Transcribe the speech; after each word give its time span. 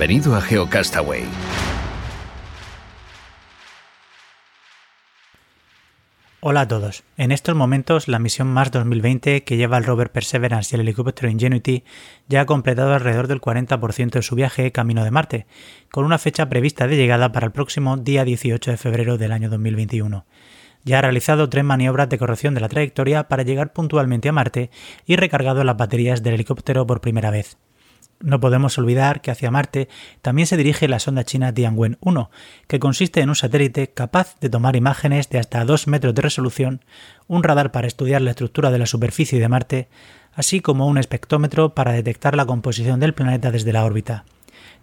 Bienvenido 0.00 0.34
a 0.34 0.40
GeoCastaway. 0.40 1.24
Hola 6.40 6.62
a 6.62 6.68
todos. 6.68 7.04
En 7.18 7.32
estos 7.32 7.54
momentos, 7.54 8.08
la 8.08 8.18
misión 8.18 8.48
Mars 8.48 8.70
2020 8.70 9.44
que 9.44 9.58
lleva 9.58 9.76
el 9.76 9.84
rover 9.84 10.10
Perseverance 10.10 10.74
y 10.74 10.76
el 10.76 10.80
helicóptero 10.80 11.28
Ingenuity 11.28 11.84
ya 12.28 12.40
ha 12.40 12.46
completado 12.46 12.94
alrededor 12.94 13.28
del 13.28 13.42
40% 13.42 14.12
de 14.12 14.22
su 14.22 14.34
viaje 14.36 14.72
camino 14.72 15.04
de 15.04 15.10
Marte, 15.10 15.46
con 15.90 16.06
una 16.06 16.16
fecha 16.16 16.48
prevista 16.48 16.86
de 16.86 16.96
llegada 16.96 17.30
para 17.30 17.44
el 17.44 17.52
próximo 17.52 17.98
día 17.98 18.24
18 18.24 18.70
de 18.70 18.76
febrero 18.78 19.18
del 19.18 19.32
año 19.32 19.50
2021. 19.50 20.24
Ya 20.82 21.00
ha 21.00 21.02
realizado 21.02 21.50
tres 21.50 21.64
maniobras 21.64 22.08
de 22.08 22.16
corrección 22.16 22.54
de 22.54 22.62
la 22.62 22.70
trayectoria 22.70 23.28
para 23.28 23.42
llegar 23.42 23.74
puntualmente 23.74 24.30
a 24.30 24.32
Marte 24.32 24.70
y 25.04 25.16
recargado 25.16 25.62
las 25.62 25.76
baterías 25.76 26.22
del 26.22 26.36
helicóptero 26.36 26.86
por 26.86 27.02
primera 27.02 27.30
vez. 27.30 27.58
No 28.22 28.38
podemos 28.38 28.76
olvidar 28.76 29.22
que 29.22 29.30
hacia 29.30 29.50
Marte 29.50 29.88
también 30.20 30.46
se 30.46 30.58
dirige 30.58 30.88
la 30.88 30.98
sonda 30.98 31.24
china 31.24 31.54
Tianwen 31.54 31.96
1, 32.00 32.30
que 32.66 32.78
consiste 32.78 33.22
en 33.22 33.30
un 33.30 33.34
satélite 33.34 33.88
capaz 33.88 34.38
de 34.40 34.50
tomar 34.50 34.76
imágenes 34.76 35.30
de 35.30 35.38
hasta 35.38 35.64
2 35.64 35.86
metros 35.86 36.14
de 36.14 36.20
resolución, 36.20 36.84
un 37.28 37.42
radar 37.42 37.72
para 37.72 37.86
estudiar 37.86 38.20
la 38.20 38.30
estructura 38.30 38.70
de 38.70 38.78
la 38.78 38.84
superficie 38.84 39.40
de 39.40 39.48
Marte, 39.48 39.88
así 40.34 40.60
como 40.60 40.86
un 40.86 40.98
espectrómetro 40.98 41.74
para 41.74 41.92
detectar 41.92 42.36
la 42.36 42.44
composición 42.44 43.00
del 43.00 43.14
planeta 43.14 43.50
desde 43.50 43.72
la 43.72 43.86
órbita. 43.86 44.26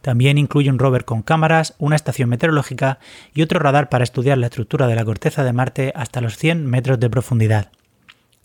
También 0.02 0.40
incluye 0.40 0.72
un 0.72 0.80
rover 0.80 1.06
con 1.06 1.22
cámaras, 1.22 1.76
una 1.78 1.96
estación 1.96 2.30
meteorológica 2.30 2.98
y 3.36 3.44
otro 3.44 3.60
radar 3.60 3.90
para 3.90 4.04
estudiar 4.04 4.40
la 4.40 4.48
estructura 4.48 4.88
de 4.88 4.96
la 4.96 5.06
corteza 5.06 5.44
de 5.44 5.54
Marte 5.54 5.94
hasta 5.96 6.22
los 6.22 6.38
100 6.38 6.66
metros 6.66 7.00
de 7.00 7.10
profundidad. 7.10 7.70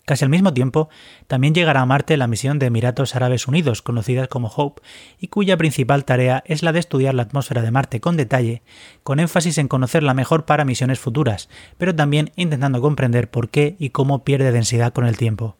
Casi 0.05 0.25
al 0.25 0.29
mismo 0.29 0.53
tiempo, 0.53 0.89
también 1.27 1.53
llegará 1.53 1.79
a 1.79 1.85
Marte 1.85 2.17
la 2.17 2.27
misión 2.27 2.59
de 2.59 2.65
Emiratos 2.65 3.15
Árabes 3.15 3.47
Unidos, 3.47 3.81
conocida 3.81 4.27
como 4.27 4.49
HOPE, 4.49 4.81
y 5.17 5.27
cuya 5.27 5.55
principal 5.55 6.03
tarea 6.03 6.43
es 6.45 6.61
la 6.61 6.73
de 6.73 6.79
estudiar 6.79 7.13
la 7.13 7.23
atmósfera 7.23 7.61
de 7.61 7.71
Marte 7.71 8.01
con 8.01 8.17
detalle, 8.17 8.63
con 9.03 9.21
énfasis 9.21 9.57
en 9.59 9.69
conocerla 9.69 10.13
mejor 10.13 10.43
para 10.43 10.65
misiones 10.65 10.99
futuras, 10.99 11.47
pero 11.77 11.95
también 11.95 12.31
intentando 12.35 12.81
comprender 12.81 13.31
por 13.31 13.49
qué 13.49 13.77
y 13.79 13.91
cómo 13.91 14.25
pierde 14.25 14.51
densidad 14.51 14.91
con 14.91 15.05
el 15.05 15.15
tiempo. 15.15 15.55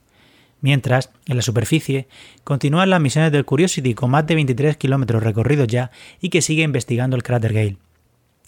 Mientras, 0.59 1.11
en 1.25 1.37
la 1.37 1.41
superficie, 1.41 2.09
continúan 2.43 2.89
las 2.89 2.99
misiones 2.99 3.31
del 3.31 3.45
Curiosity 3.45 3.93
con 3.93 4.11
más 4.11 4.27
de 4.27 4.35
23 4.35 4.75
kilómetros 4.75 5.23
recorridos 5.23 5.67
ya 5.67 5.91
y 6.19 6.29
que 6.29 6.41
sigue 6.41 6.63
investigando 6.63 7.15
el 7.15 7.23
cráter 7.23 7.53
Gale. 7.53 7.77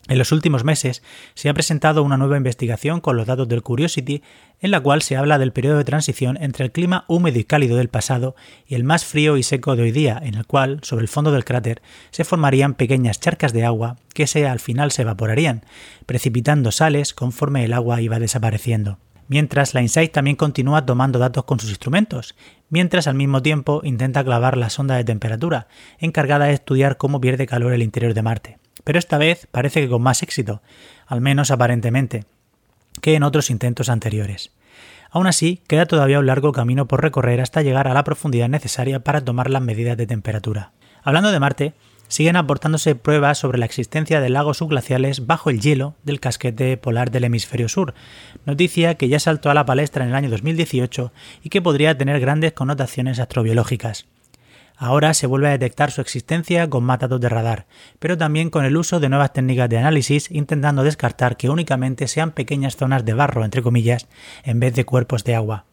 En 0.08 0.20
los 0.20 0.31
últimos 0.31 0.64
meses 0.64 1.02
se 1.34 1.50
ha 1.50 1.53
presentado 1.56 2.03
una 2.03 2.16
nueva 2.16 2.38
investigación 2.38 3.02
con 3.02 3.17
los 3.17 3.25
datos 3.25 3.48
del 3.48 3.64
Curiosity 3.64 4.22
en 4.62 4.70
la 4.70 4.80
cual 4.80 5.02
se 5.02 5.17
habla 5.17 5.39
del 5.39 5.52
periodo 5.52 5.80
de 5.80 5.84
transición 5.84 6.38
entre 6.39 6.64
el 6.64 6.72
clima 6.72 7.06
húmedo 7.08 7.40
y 7.40 7.44
cálido 7.44 7.78
del 7.78 7.90
pasado 7.90 8.35
y 8.68 8.75
el 8.75 8.84
más 8.84 9.03
frío 9.03 9.35
y 9.35 9.41
seco 9.41 9.75
de 9.75 9.81
hoy 9.81 9.91
día, 9.91 10.22
en 10.24 10.35
el 10.35 10.46
cual, 10.46 10.80
sobre 10.84 11.02
el 11.02 11.07
fondo 11.07 11.31
del 11.31 11.44
cráter, 11.44 11.81
se 12.12 12.24
formarían 12.24 12.75
pequeñas 12.75 13.19
charcas 13.19 13.52
de 13.52 13.66
agua 13.66 13.97
que 14.13 14.25
al 14.46 14.59
final 14.59 14.91
se 14.91 15.02
evaporarían, 15.02 15.63
precipitando 16.06 16.72
sales 16.72 17.16
conforme 17.16 17.66
el 17.66 17.74
agua 17.74 18.00
iba 18.00 18.19
desapareciendo. 18.19 19.00
Mientras, 19.28 19.74
la 19.74 19.81
InSight 19.81 20.12
también 20.12 20.35
continúa 20.35 20.85
tomando 20.85 21.18
datos 21.18 21.46
con 21.46 21.59
sus 21.59 21.69
instrumentos, 21.72 22.35
mientras 22.69 23.07
al 23.07 23.16
mismo 23.16 23.41
tiempo 23.41 23.81
intenta 23.84 24.24
clavar 24.24 24.56
la 24.56 24.69
sonda 24.69 24.97
de 24.97 25.03
temperatura, 25.03 25.68
encargada 25.97 26.46
de 26.46 26.53
estudiar 26.53 26.97
cómo 26.97 27.19
pierde 27.19 27.47
calor 27.47 27.74
el 27.74 27.81
interior 27.81 28.13
de 28.13 28.22
Marte 28.22 28.65
pero 28.84 29.00
esta 29.00 29.18
vez 29.18 29.47
parece 29.52 29.81
que 29.81 29.90
con 29.90 30.02
más 30.02 30.24
éxito, 30.24 30.62
al 31.08 31.22
menos 31.22 31.52
aparentemente, 31.52 32.25
que 33.02 33.16
en 33.16 33.24
otros 33.24 33.50
intentos 33.50 33.90
anteriores. 33.90 34.52
Aún 35.12 35.28
así, 35.28 35.62
queda 35.68 35.86
todavía 35.86 36.19
un 36.19 36.25
largo 36.25 36.52
camino 36.52 36.88
por 36.88 37.02
recorrer 37.02 37.40
hasta 37.40 37.62
llegar 37.62 37.88
a 37.88 37.94
la 37.94 38.03
profundidad 38.03 38.50
necesaria 38.50 39.00
para 39.00 39.22
tomar 39.22 39.50
las 39.50 39.62
medidas 39.62 39.97
de 39.97 40.08
temperatura. 40.08 40.72
Hablando 41.03 41.31
de 41.31 41.40
Marte, 41.40 41.74
siguen 42.08 42.36
aportándose 42.36 42.96
pruebas 42.96 43.38
sobre 43.38 43.58
la 43.58 43.66
existencia 43.66 44.19
de 44.19 44.30
lagos 44.30 44.58
subglaciales 44.58 45.25
bajo 45.25 45.50
el 45.50 45.62
hielo 45.62 45.96
del 46.03 46.19
casquete 46.19 46.78
polar 46.78 47.12
del 47.12 47.24
hemisferio 47.24 47.69
sur, 47.69 47.94
noticia 48.46 48.96
que 48.96 49.07
ya 49.07 49.19
saltó 49.19 49.50
a 49.50 49.53
la 49.53 49.66
palestra 49.66 50.03
en 50.03 50.09
el 50.09 50.16
año 50.16 50.30
2018 50.30 51.12
y 51.44 51.50
que 51.50 51.62
podría 51.62 51.97
tener 51.97 52.19
grandes 52.19 52.53
connotaciones 52.53 53.19
astrobiológicas. 53.19 54.06
Ahora 54.78 55.13
se 55.13 55.28
vuelve 55.28 55.47
a 55.47 55.52
detectar 55.52 55.91
su 55.91 56.02
existencia 56.02 56.69
con 56.69 56.84
más 56.84 57.00
de 57.00 57.30
radar, 57.30 57.66
pero 58.00 58.18
también 58.18 58.50
con 58.50 58.66
el 58.66 58.75
uso 58.75 59.00
de 59.00 59.09
nuevas 59.09 59.31
técnicas 59.31 59.69
de 59.69 59.78
análisis 59.78 60.30
intentando 60.31 60.84
descartar 60.84 61.38
que 61.38 61.50
únicamente 61.50 62.08
sean 62.08 62.31
pequeñas 62.31 62.75
zonas 62.75 63.06
de 63.06 63.13
barro, 63.13 63.46
entre 63.46 63.62
comillas, 63.62 64.08
en 64.44 64.59
vez 64.59 64.74
de 64.74 64.86
cuerpos 64.86 65.24
de 65.24 65.36
agua. 65.36 65.66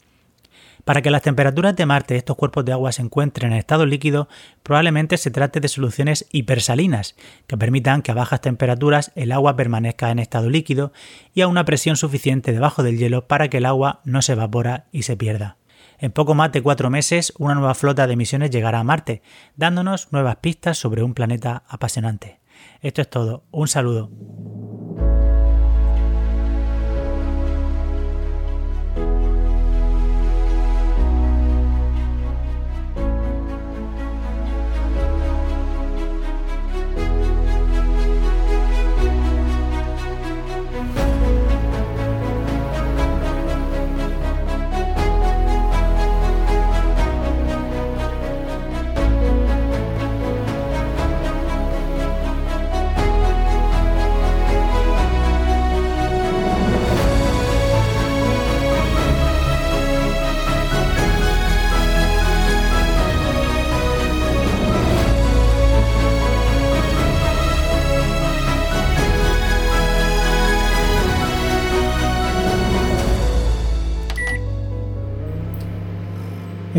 Para 0.84 1.00
que 1.00 1.10
las 1.10 1.22
temperaturas 1.22 1.76
de 1.76 1.86
Marte 1.86 2.16
estos 2.16 2.36
cuerpos 2.36 2.64
de 2.64 2.72
agua 2.72 2.90
se 2.90 3.02
encuentren 3.02 3.52
en 3.52 3.58
estado 3.58 3.86
líquido, 3.86 4.28
probablemente 4.64 5.16
se 5.16 5.30
trate 5.30 5.60
de 5.60 5.69
soluciones 5.69 6.26
hipersalinas, 6.32 7.14
que 7.46 7.56
permitan 7.56 8.02
que 8.02 8.10
a 8.10 8.14
bajas 8.14 8.40
temperaturas 8.40 9.12
el 9.14 9.30
agua 9.30 9.54
permanezca 9.54 10.10
en 10.10 10.19
estado 10.19 10.50
líquido 10.50 10.92
y 11.34 11.42
a 11.42 11.46
una 11.46 11.64
presión 11.64 11.96
suficiente 11.96 12.52
debajo 12.52 12.82
del 12.82 12.98
hielo 12.98 13.28
para 13.28 13.48
que 13.48 13.58
el 13.58 13.66
agua 13.66 14.00
no 14.04 14.22
se 14.22 14.32
evapora 14.32 14.86
y 14.90 15.02
se 15.02 15.16
pierda. 15.16 15.56
En 16.02 16.10
poco 16.10 16.34
más 16.34 16.50
de 16.50 16.62
cuatro 16.62 16.90
meses, 16.90 17.32
una 17.38 17.54
nueva 17.54 17.76
flota 17.76 18.08
de 18.08 18.16
misiones 18.16 18.50
llegará 18.50 18.80
a 18.80 18.84
Marte, 18.84 19.22
dándonos 19.54 20.10
nuevas 20.10 20.34
pistas 20.34 20.76
sobre 20.76 21.04
un 21.04 21.14
planeta 21.14 21.62
apasionante. 21.68 22.40
Esto 22.80 23.02
es 23.02 23.08
todo. 23.08 23.44
Un 23.52 23.68
saludo. 23.68 24.10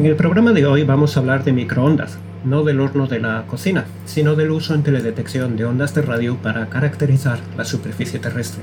En 0.04 0.10
el 0.10 0.18
programa 0.18 0.52
de 0.52 0.66
hoy 0.66 0.84
vamos 0.84 1.16
a 1.16 1.22
hablar 1.22 1.46
de 1.46 1.54
microondas, 1.54 2.18
no 2.44 2.66
del 2.66 2.82
horno 2.82 3.08
de 3.08 3.22
la 3.22 3.46
cocina, 3.48 3.86
sino 4.06 4.36
del 4.36 4.52
uso 4.52 4.76
en 4.76 4.84
teledetección 4.84 5.56
de 5.56 5.64
ondas 5.64 5.96
de 5.96 6.02
radio 6.02 6.36
para 6.36 6.68
caracterizar 6.68 7.40
la 7.56 7.64
superficie 7.64 8.20
terrestre. 8.20 8.62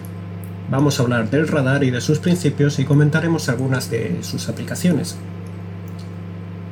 Vamos 0.71 1.01
a 1.01 1.03
hablar 1.03 1.31
del 1.31 1.49
radar 1.49 1.83
y 1.83 1.91
de 1.91 2.03
sus 2.03 2.19
principios 2.19 2.79
y 2.79 2.85
comentaremos 2.85 3.49
algunas 3.49 3.91
de 3.91 4.19
sus 4.23 4.51
aplicaciones. 4.51 5.17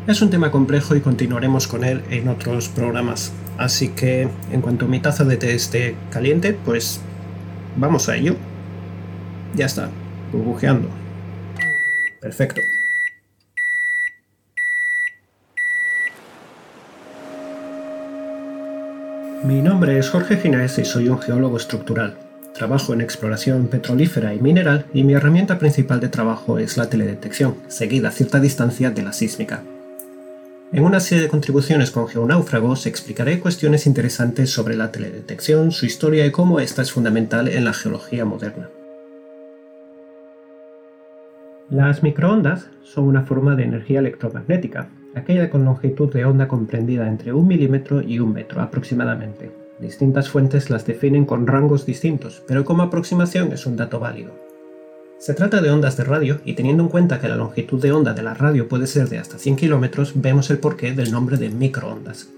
Es 0.07 0.21
un 0.21 0.29
tema 0.29 0.51
complejo 0.51 0.95
y 0.95 1.01
continuaremos 1.01 1.67
con 1.67 1.83
él 1.83 2.03
en 2.11 2.29
otros 2.29 2.69
programas, 2.69 3.33
así 3.57 3.89
que 3.89 4.29
en 4.53 4.61
cuanto 4.61 4.87
mi 4.87 5.01
taza 5.01 5.25
de 5.25 5.39
té 5.39 5.55
esté 5.55 5.97
caliente, 6.11 6.53
pues 6.53 7.01
vamos 7.79 8.11
a 8.11 8.17
ello. 8.17 8.37
Ya 9.57 9.65
está, 9.65 9.89
burbujeando. 10.31 10.91
Perfecto. 12.21 12.61
Mi 19.45 19.63
nombre 19.63 19.99
es 19.99 20.11
Jorge 20.11 20.37
Ginés 20.37 20.79
y 20.79 20.85
soy 20.85 21.09
un 21.09 21.21
geólogo 21.21 21.59
estructural. 21.59 22.15
trabajo 22.55 22.93
en 22.93 23.01
exploración 23.01 23.69
petrolífera 23.69 24.35
y 24.35 24.41
mineral 24.41 24.87
y 24.93 25.05
mi 25.05 25.13
herramienta 25.13 25.61
principal 25.61 26.01
de 26.01 26.09
trabajo 26.09 26.59
es 26.59 26.77
la 26.77 26.91
teledetección, 26.91 27.55
seguida 27.69 28.09
a 28.09 28.11
cierta 28.11 28.41
distancia 28.41 28.91
de 28.91 29.03
la 29.03 29.13
sísmica. 29.13 29.63
En 30.73 30.85
una 30.85 30.99
serie 30.99 31.23
de 31.23 31.31
contribuciones 31.31 31.93
con 31.93 32.09
Geonáufragos 32.09 32.87
explicaré 32.87 33.39
cuestiones 33.39 33.87
interesantes 33.87 34.51
sobre 34.51 34.75
la 34.77 34.91
teledetección, 34.91 35.71
su 35.71 35.87
historia 35.87 36.27
y 36.27 36.33
cómo 36.33 36.59
esta 36.59 36.83
es 36.83 36.91
fundamental 36.91 37.47
en 37.47 37.65
la 37.65 37.73
geología 37.73 38.25
moderna. 38.25 38.69
Las 41.71 42.03
microondas 42.03 42.71
son 42.83 43.05
una 43.05 43.23
forma 43.23 43.55
de 43.55 43.65
energía 43.65 44.01
electromagnética, 44.01 44.89
aquella 45.15 45.51
con 45.51 45.65
longitud 45.65 46.13
de 46.13 46.25
onda 46.25 46.49
comprendida 46.49 47.09
entre 47.09 47.33
un 47.33 47.47
milímetro 47.47 48.03
y 48.03 48.19
un 48.19 48.33
metro 48.33 48.61
aproximadamente. 48.61 49.51
Distintas 49.79 50.29
fuentes 50.29 50.71
las 50.71 50.87
definen 50.87 51.25
con 51.25 51.47
rangos 51.47 51.87
distintos, 51.87 52.43
pero 52.47 52.65
como 52.65 52.83
aproximación 52.83 53.53
es 53.53 53.67
un 53.67 53.77
dato 53.77 54.01
válido. 54.01 54.33
Se 55.19 55.35
trata 55.35 55.61
de 55.61 55.71
ondas 55.71 55.97
de 55.97 56.05
radio 56.05 56.41
y 56.45 56.55
teniendo 56.55 56.85
en 56.85 56.89
cuenta 56.89 57.21
que 57.21 57.29
la 57.29 57.37
longitud 57.37 57.83
de 57.83 57.91
onda 57.93 58.13
de 58.13 58.23
la 58.23 58.35
radio 58.35 58.69
puede 58.69 58.87
ser 58.87 59.09
de 59.09 59.19
hasta 59.19 59.39
100 59.39 59.57
kilómetros, 59.57 60.13
vemos 60.15 60.51
el 60.51 60.59
porqué 60.59 60.93
del 60.93 61.11
nombre 61.11 61.37
de 61.37 61.51
microondas. 61.51 62.29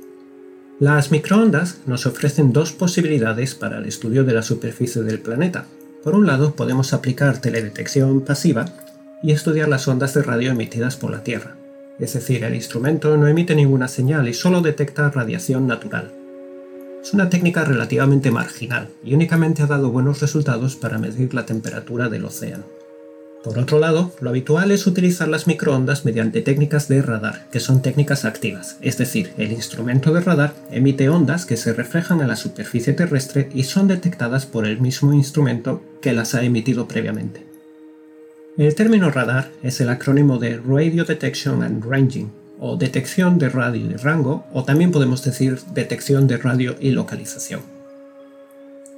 Las 0.78 1.10
microondas 1.10 1.82
nos 1.84 2.06
ofrecen 2.06 2.54
dos 2.54 2.72
posibilidades 2.72 3.54
para 3.54 3.78
el 3.78 3.84
estudio 3.84 4.24
de 4.24 4.32
la 4.32 4.42
superficie 4.42 5.02
del 5.02 5.20
planeta. 5.20 5.66
Por 6.02 6.14
un 6.14 6.26
lado, 6.26 6.54
podemos 6.54 6.94
aplicar 6.94 7.38
teledetección 7.38 8.22
pasiva 8.22 8.64
y 9.22 9.32
estudiar 9.32 9.68
las 9.68 9.86
ondas 9.86 10.14
de 10.14 10.22
radio 10.22 10.52
emitidas 10.52 10.96
por 10.96 11.10
la 11.10 11.22
Tierra. 11.22 11.59
Es 12.00 12.14
decir, 12.14 12.44
el 12.44 12.54
instrumento 12.54 13.16
no 13.16 13.28
emite 13.28 13.54
ninguna 13.54 13.86
señal 13.86 14.26
y 14.26 14.34
solo 14.34 14.62
detecta 14.62 15.10
radiación 15.10 15.66
natural. 15.66 16.12
Es 17.02 17.12
una 17.12 17.28
técnica 17.28 17.64
relativamente 17.64 18.30
marginal 18.30 18.88
y 19.04 19.14
únicamente 19.14 19.62
ha 19.62 19.66
dado 19.66 19.90
buenos 19.90 20.20
resultados 20.20 20.76
para 20.76 20.98
medir 20.98 21.34
la 21.34 21.46
temperatura 21.46 22.08
del 22.08 22.24
océano. 22.24 22.64
Por 23.42 23.58
otro 23.58 23.78
lado, 23.78 24.12
lo 24.20 24.28
habitual 24.28 24.70
es 24.70 24.86
utilizar 24.86 25.26
las 25.26 25.46
microondas 25.46 26.04
mediante 26.04 26.42
técnicas 26.42 26.88
de 26.88 27.00
radar, 27.00 27.48
que 27.50 27.58
son 27.58 27.80
técnicas 27.80 28.26
activas, 28.26 28.76
es 28.82 28.98
decir, 28.98 29.32
el 29.38 29.52
instrumento 29.52 30.12
de 30.12 30.20
radar 30.20 30.52
emite 30.70 31.08
ondas 31.08 31.46
que 31.46 31.56
se 31.56 31.72
reflejan 31.72 32.20
en 32.20 32.28
la 32.28 32.36
superficie 32.36 32.92
terrestre 32.92 33.48
y 33.54 33.64
son 33.64 33.88
detectadas 33.88 34.44
por 34.44 34.66
el 34.66 34.78
mismo 34.78 35.14
instrumento 35.14 35.82
que 36.02 36.12
las 36.12 36.34
ha 36.34 36.42
emitido 36.42 36.86
previamente. 36.86 37.49
El 38.60 38.74
término 38.74 39.10
radar 39.10 39.50
es 39.62 39.80
el 39.80 39.88
acrónimo 39.88 40.36
de 40.36 40.58
Radio 40.58 41.06
Detection 41.06 41.62
and 41.62 41.82
Ranging, 41.82 42.30
o 42.58 42.76
detección 42.76 43.38
de 43.38 43.48
radio 43.48 43.86
y 43.86 43.94
rango, 43.94 44.44
o 44.52 44.64
también 44.64 44.92
podemos 44.92 45.24
decir 45.24 45.60
detección 45.72 46.26
de 46.26 46.36
radio 46.36 46.76
y 46.78 46.90
localización. 46.90 47.62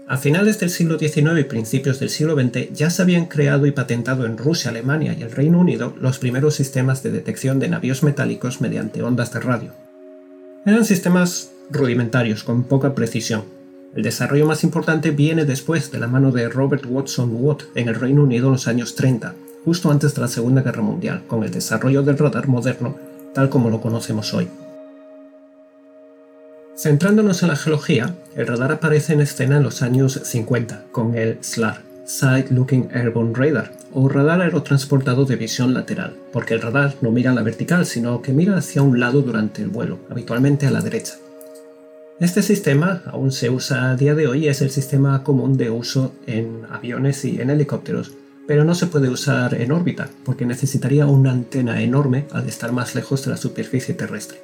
A 0.09 0.17
finales 0.17 0.59
del 0.59 0.69
siglo 0.69 0.99
XIX 0.99 1.39
y 1.39 1.45
principios 1.45 2.01
del 2.01 2.11
siglo 2.11 2.35
XX 2.35 2.73
ya 2.73 2.91
se 2.91 3.03
habían 3.03 3.27
creado 3.27 3.67
y 3.67 3.71
patentado 3.71 4.27
en 4.27 4.37
Rusia, 4.37 4.73
Alemania 4.73 5.15
y 5.17 5.23
el 5.23 5.31
Reino 5.31 5.61
Unido 5.61 5.95
los 6.01 6.19
primeros 6.19 6.57
sistemas 6.57 7.05
de 7.05 7.13
detección 7.13 7.61
de 7.61 7.69
navíos 7.69 8.03
metálicos 8.03 8.61
mediante 8.61 9.05
ondas 9.05 9.33
de 9.33 9.39
radio. 9.39 9.71
Eran 10.67 10.85
sistemas 10.85 11.53
rudimentarios 11.71 12.43
con 12.43 12.65
poca 12.65 12.97
precisión. 12.97 13.45
El 13.95 14.03
desarrollo 14.03 14.47
más 14.47 14.65
importante 14.65 15.13
viene 15.13 15.45
después 15.45 15.93
de 15.93 16.01
la 16.01 16.09
mano 16.09 16.33
de 16.33 16.49
Robert 16.49 16.85
Watson 16.85 17.31
Watt 17.33 17.63
en 17.77 17.89
el 17.89 17.95
Reino 17.95 18.25
Unido 18.25 18.47
en 18.47 18.53
los 18.55 18.67
años 18.67 18.97
30, 18.97 19.35
justo 19.65 19.91
antes 19.91 20.15
de 20.15 20.21
la 20.21 20.29
Segunda 20.29 20.63
Guerra 20.63 20.83
Mundial, 20.83 21.23
con 21.27 21.45
el 21.45 21.51
desarrollo 21.51 22.03
del 22.03 22.19
radar 22.19 22.49
moderno 22.49 22.97
tal 23.35 23.49
como 23.49 23.71
lo 23.71 23.81
conocemos 23.81 24.35
hoy. 24.35 24.49
Centrándonos 26.77 27.43
en 27.43 27.49
la 27.49 27.57
geología, 27.57 28.15
el 28.35 28.47
radar 28.47 28.73
aparece 28.73 29.13
en 29.13 29.21
escena 29.21 29.59
en 29.59 29.63
los 29.63 29.83
años 29.83 30.21
50 30.23 30.87
con 30.91 31.15
el 31.15 31.39
SLAR, 31.41 31.83
Side 32.05 32.47
Looking 32.51 32.89
Airborne 32.93 33.33
Radar, 33.35 33.73
o 33.93 34.09
radar 34.09 34.41
aerotransportado 34.41 35.25
de 35.25 35.37
visión 35.37 35.75
lateral, 35.75 36.15
porque 36.33 36.55
el 36.55 36.63
radar 36.63 36.95
no 37.01 37.11
mira 37.11 37.31
a 37.31 37.35
la 37.35 37.43
vertical, 37.43 37.87
sino 37.87 38.23
que 38.23 38.33
mira 38.33 38.57
hacia 38.57 38.83
un 38.83 38.99
lado 38.99 39.23
durante 39.23 39.63
el 39.63 39.69
vuelo, 39.69 39.99
habitualmente 40.11 40.67
a 40.67 40.71
la 40.71 40.81
derecha. 40.81 41.15
Este 42.21 42.43
sistema 42.43 43.03
aún 43.07 43.33
se 43.33 43.51
usa 43.51 43.91
a 43.91 43.97
día 43.97 44.15
de 44.15 44.27
hoy 44.27 44.47
y 44.47 44.49
es 44.49 44.63
el 44.63 44.71
sistema 44.71 45.23
común 45.23 45.57
de 45.57 45.71
uso 45.71 46.13
en 46.27 46.63
aviones 46.71 47.25
y 47.25 47.41
en 47.41 47.51
helicópteros, 47.51 48.13
pero 48.47 48.65
no 48.65 48.75
se 48.75 48.87
puede 48.87 49.09
usar 49.09 49.55
en 49.55 49.73
órbita 49.73 50.11
porque 50.25 50.47
necesitaría 50.47 51.07
una 51.07 51.33
antena 51.33 51.83
enorme 51.83 52.27
al 52.31 52.49
estar 52.49 52.73
más 52.73 52.95
lejos 52.95 53.25
de 53.25 53.31
la 53.31 53.37
superficie 53.37 53.95
terrestre. 53.95 54.39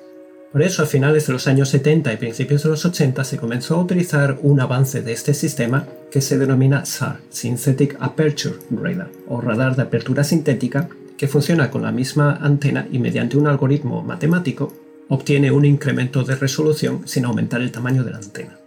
Por 0.52 0.62
eso, 0.62 0.82
a 0.82 0.86
finales 0.86 1.26
de 1.26 1.34
los 1.34 1.46
años 1.46 1.68
70 1.68 2.10
y 2.10 2.16
principios 2.16 2.62
de 2.62 2.70
los 2.70 2.84
80 2.84 3.22
se 3.22 3.36
comenzó 3.36 3.74
a 3.74 3.82
utilizar 3.82 4.38
un 4.42 4.60
avance 4.60 5.02
de 5.02 5.12
este 5.12 5.34
sistema 5.34 5.86
que 6.10 6.22
se 6.22 6.38
denomina 6.38 6.86
SAR, 6.86 7.18
Synthetic 7.28 7.96
Aperture 8.00 8.56
Radar, 8.70 9.10
o 9.28 9.42
radar 9.42 9.76
de 9.76 9.82
apertura 9.82 10.24
sintética, 10.24 10.88
que 11.18 11.28
funciona 11.28 11.70
con 11.70 11.82
la 11.82 11.92
misma 11.92 12.36
antena 12.36 12.88
y 12.90 12.98
mediante 12.98 13.36
un 13.36 13.46
algoritmo 13.46 14.02
matemático 14.02 14.72
obtiene 15.08 15.50
un 15.50 15.66
incremento 15.66 16.22
de 16.22 16.36
resolución 16.36 17.06
sin 17.06 17.26
aumentar 17.26 17.60
el 17.60 17.72
tamaño 17.72 18.04
de 18.04 18.12
la 18.12 18.18
antena. 18.18 18.57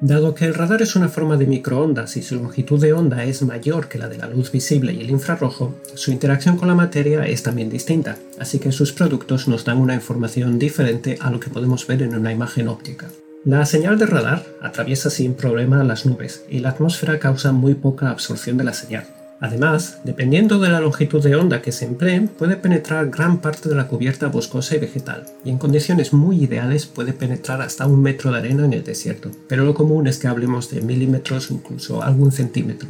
Dado 0.00 0.32
que 0.32 0.44
el 0.44 0.54
radar 0.54 0.80
es 0.80 0.94
una 0.94 1.08
forma 1.08 1.36
de 1.36 1.46
microondas 1.46 2.16
y 2.16 2.22
su 2.22 2.36
longitud 2.36 2.80
de 2.80 2.92
onda 2.92 3.24
es 3.24 3.42
mayor 3.42 3.88
que 3.88 3.98
la 3.98 4.08
de 4.08 4.16
la 4.16 4.28
luz 4.28 4.52
visible 4.52 4.92
y 4.92 5.00
el 5.00 5.10
infrarrojo, 5.10 5.74
su 5.94 6.12
interacción 6.12 6.56
con 6.56 6.68
la 6.68 6.76
materia 6.76 7.26
es 7.26 7.42
también 7.42 7.68
distinta, 7.68 8.16
así 8.38 8.60
que 8.60 8.70
sus 8.70 8.92
productos 8.92 9.48
nos 9.48 9.64
dan 9.64 9.78
una 9.78 9.94
información 9.94 10.56
diferente 10.56 11.18
a 11.20 11.32
lo 11.32 11.40
que 11.40 11.50
podemos 11.50 11.84
ver 11.88 12.02
en 12.02 12.14
una 12.14 12.30
imagen 12.30 12.68
óptica. 12.68 13.08
La 13.44 13.66
señal 13.66 13.98
de 13.98 14.06
radar 14.06 14.46
atraviesa 14.62 15.10
sin 15.10 15.34
problema 15.34 15.82
las 15.82 16.06
nubes 16.06 16.44
y 16.48 16.60
la 16.60 16.70
atmósfera 16.70 17.18
causa 17.18 17.50
muy 17.50 17.74
poca 17.74 18.10
absorción 18.10 18.56
de 18.56 18.64
la 18.64 18.74
señal. 18.74 19.17
Además, 19.40 20.00
dependiendo 20.02 20.58
de 20.58 20.68
la 20.68 20.80
longitud 20.80 21.22
de 21.22 21.36
onda 21.36 21.62
que 21.62 21.70
se 21.70 21.84
emplee, 21.84 22.22
puede 22.22 22.56
penetrar 22.56 23.08
gran 23.08 23.38
parte 23.38 23.68
de 23.68 23.76
la 23.76 23.86
cubierta 23.86 24.26
boscosa 24.26 24.74
y 24.74 24.78
vegetal, 24.78 25.26
y 25.44 25.50
en 25.50 25.58
condiciones 25.58 26.12
muy 26.12 26.42
ideales 26.42 26.86
puede 26.86 27.12
penetrar 27.12 27.62
hasta 27.62 27.86
un 27.86 28.02
metro 28.02 28.32
de 28.32 28.38
arena 28.38 28.64
en 28.64 28.72
el 28.72 28.82
desierto, 28.82 29.30
pero 29.48 29.64
lo 29.64 29.74
común 29.74 30.08
es 30.08 30.18
que 30.18 30.26
hablemos 30.26 30.70
de 30.70 30.80
milímetros 30.80 31.50
o 31.50 31.54
incluso 31.54 32.02
algún 32.02 32.32
centímetro. 32.32 32.88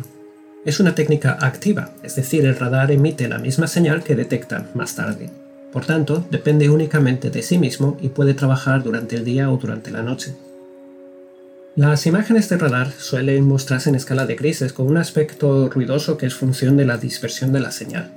Es 0.64 0.80
una 0.80 0.94
técnica 0.94 1.36
activa, 1.40 1.92
es 2.02 2.16
decir, 2.16 2.46
el 2.46 2.56
radar 2.56 2.90
emite 2.90 3.28
la 3.28 3.38
misma 3.38 3.66
señal 3.66 4.02
que 4.02 4.16
detecta 4.16 4.70
más 4.74 4.96
tarde. 4.96 5.30
Por 5.72 5.84
tanto, 5.84 6.26
depende 6.30 6.70
únicamente 6.70 7.28
de 7.30 7.42
sí 7.42 7.58
mismo 7.58 7.98
y 8.00 8.08
puede 8.08 8.32
trabajar 8.32 8.82
durante 8.82 9.16
el 9.16 9.24
día 9.24 9.50
o 9.50 9.58
durante 9.58 9.90
la 9.90 10.02
noche. 10.02 10.34
Las 11.78 12.08
imágenes 12.08 12.48
de 12.48 12.58
radar 12.58 12.90
suelen 12.90 13.46
mostrarse 13.46 13.88
en 13.88 13.94
escala 13.94 14.26
de 14.26 14.34
grises 14.34 14.72
con 14.72 14.88
un 14.88 14.96
aspecto 14.96 15.68
ruidoso 15.68 16.18
que 16.18 16.26
es 16.26 16.34
función 16.34 16.76
de 16.76 16.84
la 16.84 16.96
dispersión 16.96 17.52
de 17.52 17.60
la 17.60 17.70
señal. 17.70 18.10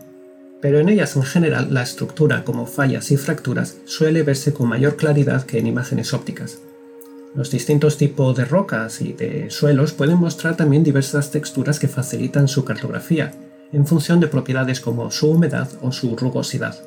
Pero 0.61 0.79
en 0.79 0.89
ellas 0.89 1.15
en 1.15 1.21
general 1.21 1.71
la 1.71 1.83
estructura 1.83 2.43
como 2.43 2.65
fallas 2.65 3.11
y 3.11 3.17
fracturas 3.17 3.77
suele 3.85 4.23
verse 4.23 4.51
con 4.51 4.67
mayor 4.67 4.95
claridad 4.95 5.45
que 5.45 5.59
en 5.59 5.67
imágenes 5.67 6.11
ópticas. 6.11 6.57
Los 7.35 7.51
distintos 7.51 7.97
tipos 7.97 8.35
de 8.35 8.45
rocas 8.45 8.99
y 8.99 9.13
de 9.13 9.51
suelos 9.51 9.91
pueden 9.93 10.17
mostrar 10.17 10.57
también 10.57 10.83
diversas 10.83 11.29
texturas 11.29 11.77
que 11.77 11.87
facilitan 11.87 12.47
su 12.47 12.65
cartografía, 12.65 13.31
en 13.71 13.85
función 13.85 14.19
de 14.19 14.27
propiedades 14.27 14.81
como 14.81 15.11
su 15.11 15.29
humedad 15.29 15.69
o 15.83 15.91
su 15.91 16.15
rugosidad. 16.15 16.79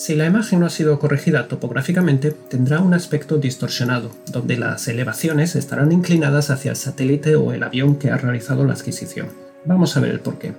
Si 0.00 0.14
la 0.14 0.24
imagen 0.24 0.60
no 0.60 0.64
ha 0.64 0.70
sido 0.70 0.98
corregida 0.98 1.46
topográficamente, 1.46 2.30
tendrá 2.30 2.80
un 2.80 2.94
aspecto 2.94 3.36
distorsionado, 3.36 4.10
donde 4.32 4.56
las 4.56 4.88
elevaciones 4.88 5.56
estarán 5.56 5.92
inclinadas 5.92 6.48
hacia 6.48 6.70
el 6.70 6.78
satélite 6.78 7.36
o 7.36 7.52
el 7.52 7.62
avión 7.62 7.96
que 7.96 8.08
ha 8.08 8.16
realizado 8.16 8.64
la 8.64 8.72
adquisición. 8.72 9.26
Vamos 9.66 9.94
a 9.94 10.00
ver 10.00 10.12
el 10.12 10.20
porqué. 10.20 10.54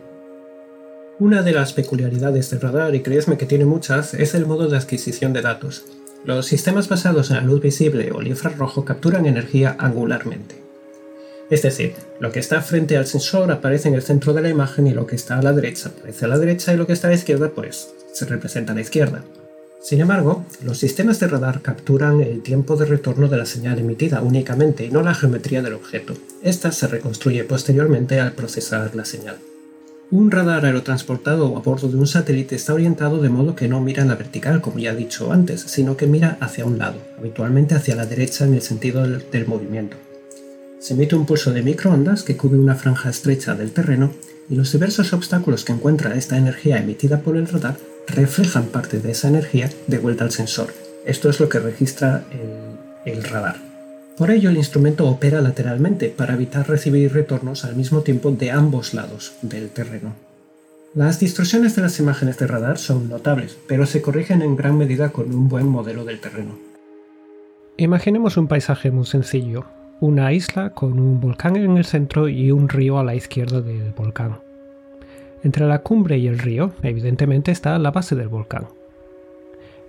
Una 1.17 1.41
de 1.41 1.53
las 1.53 1.74
peculiaridades 1.74 2.51
del 2.51 2.62
radar, 2.62 2.93
y 2.93 3.01
creedme 3.01 3.39
que 3.39 3.48
tiene 3.48 3.65
muchas, 3.65 4.13
es 4.13 4.36
el 4.36 4.45
modo 4.45 4.67
de 4.67 4.77
adquisición 4.77 5.33
de 5.33 5.41
datos. 5.41 5.86
Los 6.24 6.45
sistemas 6.45 6.88
basados 6.88 7.31
en 7.31 7.38
la 7.38 7.41
luz 7.41 7.62
visible 7.62 8.12
o 8.12 8.21
el 8.21 8.27
infrarrojo 8.27 8.86
capturan 8.86 9.25
energía 9.25 9.75
angularmente. 9.79 10.62
Es 11.51 11.62
decir, 11.62 11.93
lo 12.20 12.31
que 12.31 12.39
está 12.39 12.62
frente 12.62 12.96
al 12.98 13.05
sensor 13.05 13.51
aparece 13.51 13.89
en 13.89 13.96
el 13.96 14.01
centro 14.01 14.34
de 14.34 14.41
la 14.41 14.50
imagen 14.50 14.88
y 14.88 14.93
lo 14.93 15.05
que 15.05 15.17
está 15.17 15.38
a 15.38 15.41
la 15.41 15.51
derecha 15.51 15.89
aparece 15.89 16.25
a 16.25 16.29
la 16.29 16.39
derecha 16.39 16.74
y 16.74 16.77
lo 16.77 16.88
que 16.88 16.93
está 16.93 17.08
a 17.08 17.12
la 17.12 17.17
izquierda 17.17 17.51
pues 17.53 17.89
se 18.13 18.25
representa 18.25 18.72
a 18.72 18.75
la 18.75 18.81
izquierda. 18.81 19.22
Sin 19.81 20.00
embargo, 20.00 20.46
los 20.63 20.77
sistemas 20.77 21.20
de 21.20 21.27
radar 21.27 21.62
capturan 21.62 22.22
el 22.22 22.41
tiempo 22.41 22.77
de 22.77 22.86
retorno 22.86 23.27
de 23.27 23.38
la 23.38 23.46
señal 23.46 23.79
emitida 23.79 24.22
únicamente 24.22 24.86
y 24.86 24.91
no 24.91 25.01
la 25.01 25.13
geometría 25.13 25.62
del 25.62 25.74
objeto. 25.74 26.13
Esta 26.41 26.72
se 26.72 26.88
reconstruye 26.88 27.43
posteriormente 27.43 28.20
al 28.20 28.31
procesar 28.31 28.96
la 28.96 29.05
señal. 29.05 29.38
Un 30.12 30.29
radar 30.29 30.65
aerotransportado 30.65 31.58
a 31.58 31.62
bordo 31.62 31.88
de 31.88 31.98
un 31.98 32.05
satélite 32.05 32.55
está 32.55 32.74
orientado 32.74 33.22
de 33.22 33.29
modo 33.29 33.55
que 33.55 33.67
no 33.67 33.81
mira 33.81 34.03
en 34.03 34.10
la 34.10 34.15
vertical, 34.15 34.62
como 34.62 34.77
ya 34.77 34.91
he 34.91 34.96
dicho 34.96 35.31
antes, 35.31 35.62
sino 35.62 35.98
que 35.98 36.05
mira 36.05 36.38
hacia 36.39 36.65
un 36.65 36.77
lado, 36.77 37.00
habitualmente 37.17 37.75
hacia 37.75 37.96
la 37.96 38.05
derecha 38.05 38.46
en 38.46 38.53
el 38.53 38.62
sentido 38.62 39.03
del, 39.03 39.48
movimiento. 39.48 39.98
Se 40.81 40.95
emite 40.95 41.15
un 41.15 41.27
pulso 41.27 41.53
de 41.53 41.61
microondas 41.61 42.23
que 42.23 42.35
cubre 42.35 42.57
una 42.57 42.73
franja 42.73 43.11
estrecha 43.11 43.53
del 43.53 43.71
terreno 43.71 44.09
y 44.50 44.55
los 44.55 44.71
diversos 44.71 45.13
obstáculos 45.13 45.63
que 45.63 45.73
encuentra 45.73 46.15
esta 46.15 46.39
energía 46.39 46.79
emitida 46.79 47.19
por 47.19 47.38
el 47.38 47.47
radar 47.47 47.77
reflejan 48.07 48.65
parte 48.65 49.00
de 49.00 49.11
esa 49.11 49.27
energía 49.27 49.69
de 49.85 50.00
vuelta 50.00 50.23
al 50.23 50.31
sensor. 50.31 50.73
Esto 51.05 51.29
es 51.29 51.39
lo 51.39 51.50
que 51.50 51.59
registra 51.59 52.23
el, 53.05 53.23
radar. 53.23 53.57
Por 54.17 54.31
ello 54.31 54.50
el 54.50 54.57
instrumento 54.57 55.07
opera 55.07 55.39
lateralmente 55.39 56.09
para 56.09 56.33
evitar 56.33 56.67
recibir 56.67 57.13
retornos 57.13 57.63
al 57.63 57.75
mismo 57.75 58.01
tiempo 58.01 58.31
de 58.31 58.50
ambos 58.50 58.95
lados 58.95 59.33
del 59.43 59.69
terreno. 59.69 60.15
Las 60.95 61.19
distorsiones 61.19 61.75
de 61.75 61.83
las 61.83 62.00
imágenes 62.00 62.39
de 62.39 62.47
radar 62.47 62.79
son 62.79 63.07
notables, 63.07 63.55
pero 63.67 63.85
se 63.85 64.01
corrigen 64.01 64.41
en 64.41 64.55
gran 64.55 64.79
medida 64.79 65.09
con 65.09 65.31
un 65.31 65.47
buen 65.47 65.67
modelo 65.67 66.05
del 66.05 66.19
terreno. 66.19 66.57
Imaginemos 67.77 68.35
un 68.35 68.47
paisaje 68.47 68.89
muy 68.89 69.05
sencillo, 69.05 69.65
una 70.01 70.34
isla 70.34 70.72
con 70.72 71.00
un 71.00 71.22
volcán 71.22 71.55
en 71.55 71.77
el 71.77 71.86
centro 71.86 72.27
y 72.27 72.51
un 72.51 72.70
río 72.70 72.98
a 72.98 73.03
la 73.03 73.13
izquierda 73.13 73.62
del 73.62 73.91
volcán. 73.91 74.39
Entre 75.43 75.67
la 75.67 75.84
cumbre 75.84 76.17
y 76.17 76.27
el 76.27 76.39
río, 76.39 76.72
evidentemente, 76.81 77.51
está 77.51 77.77
la 77.77 77.91
base 77.91 78.15
del 78.15 78.27
volcán. 78.27 78.67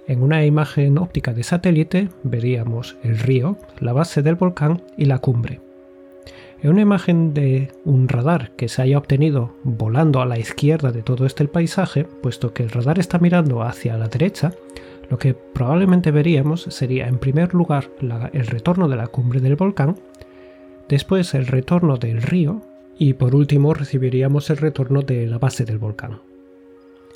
En 0.07 0.23
una 0.23 0.45
imagen 0.45 0.99
óptica 0.99 1.33
de 1.33 1.43
satélite 1.43 2.11
veríamos 2.25 2.97
el 3.03 3.19
río, 3.19 3.57
la 3.81 3.95
base 3.95 4.21
del 4.21 4.35
volcán 4.35 4.83
y 4.99 5.07
la 5.07 5.19
cumbre. 5.19 5.61
En 6.61 6.71
una 6.71 6.83
imagen 6.83 7.33
de 7.33 7.73
un 7.87 8.07
radar 8.07 8.51
que 8.51 8.69
se 8.69 8.83
haya 8.83 8.99
obtenido 8.99 9.55
volando 9.65 10.21
a 10.21 10.27
la 10.27 10.39
izquierda 10.39 10.93
de 10.93 11.03
todo 11.03 11.25
este 11.25 11.49
paisaje, 11.49 12.05
puesto 12.05 12.53
que 12.53 12.63
el 12.63 12.71
radar 12.71 12.99
está 12.99 13.19
mirando 13.19 13.63
hacia 13.63 13.97
la 13.97 14.09
derecha, 14.09 14.53
lo 15.11 15.19
que 15.19 15.35
probablemente 15.35 16.11
veríamos 16.11 16.63
sería 16.63 17.07
en 17.09 17.19
primer 17.19 17.55
lugar 17.55 17.91
el 18.33 18.47
retorno 18.47 18.89
de 18.89 18.97
la 18.97 19.09
cumbre 19.09 19.41
del 19.41 19.57
volcán, 19.57 19.97
después 20.89 21.35
el 21.35 21.47
retorno 21.47 21.97
del 21.97 22.23
río 22.23 22.63
y 22.99 23.15
por 23.15 23.35
último 23.35 23.75
recibiríamos 23.75 24.51
el 24.51 24.59
retorno 24.59 25.03
de 25.03 25.27
la 25.27 25.39
base 25.39 25.65
del 25.65 25.79
volcán. 25.79 26.21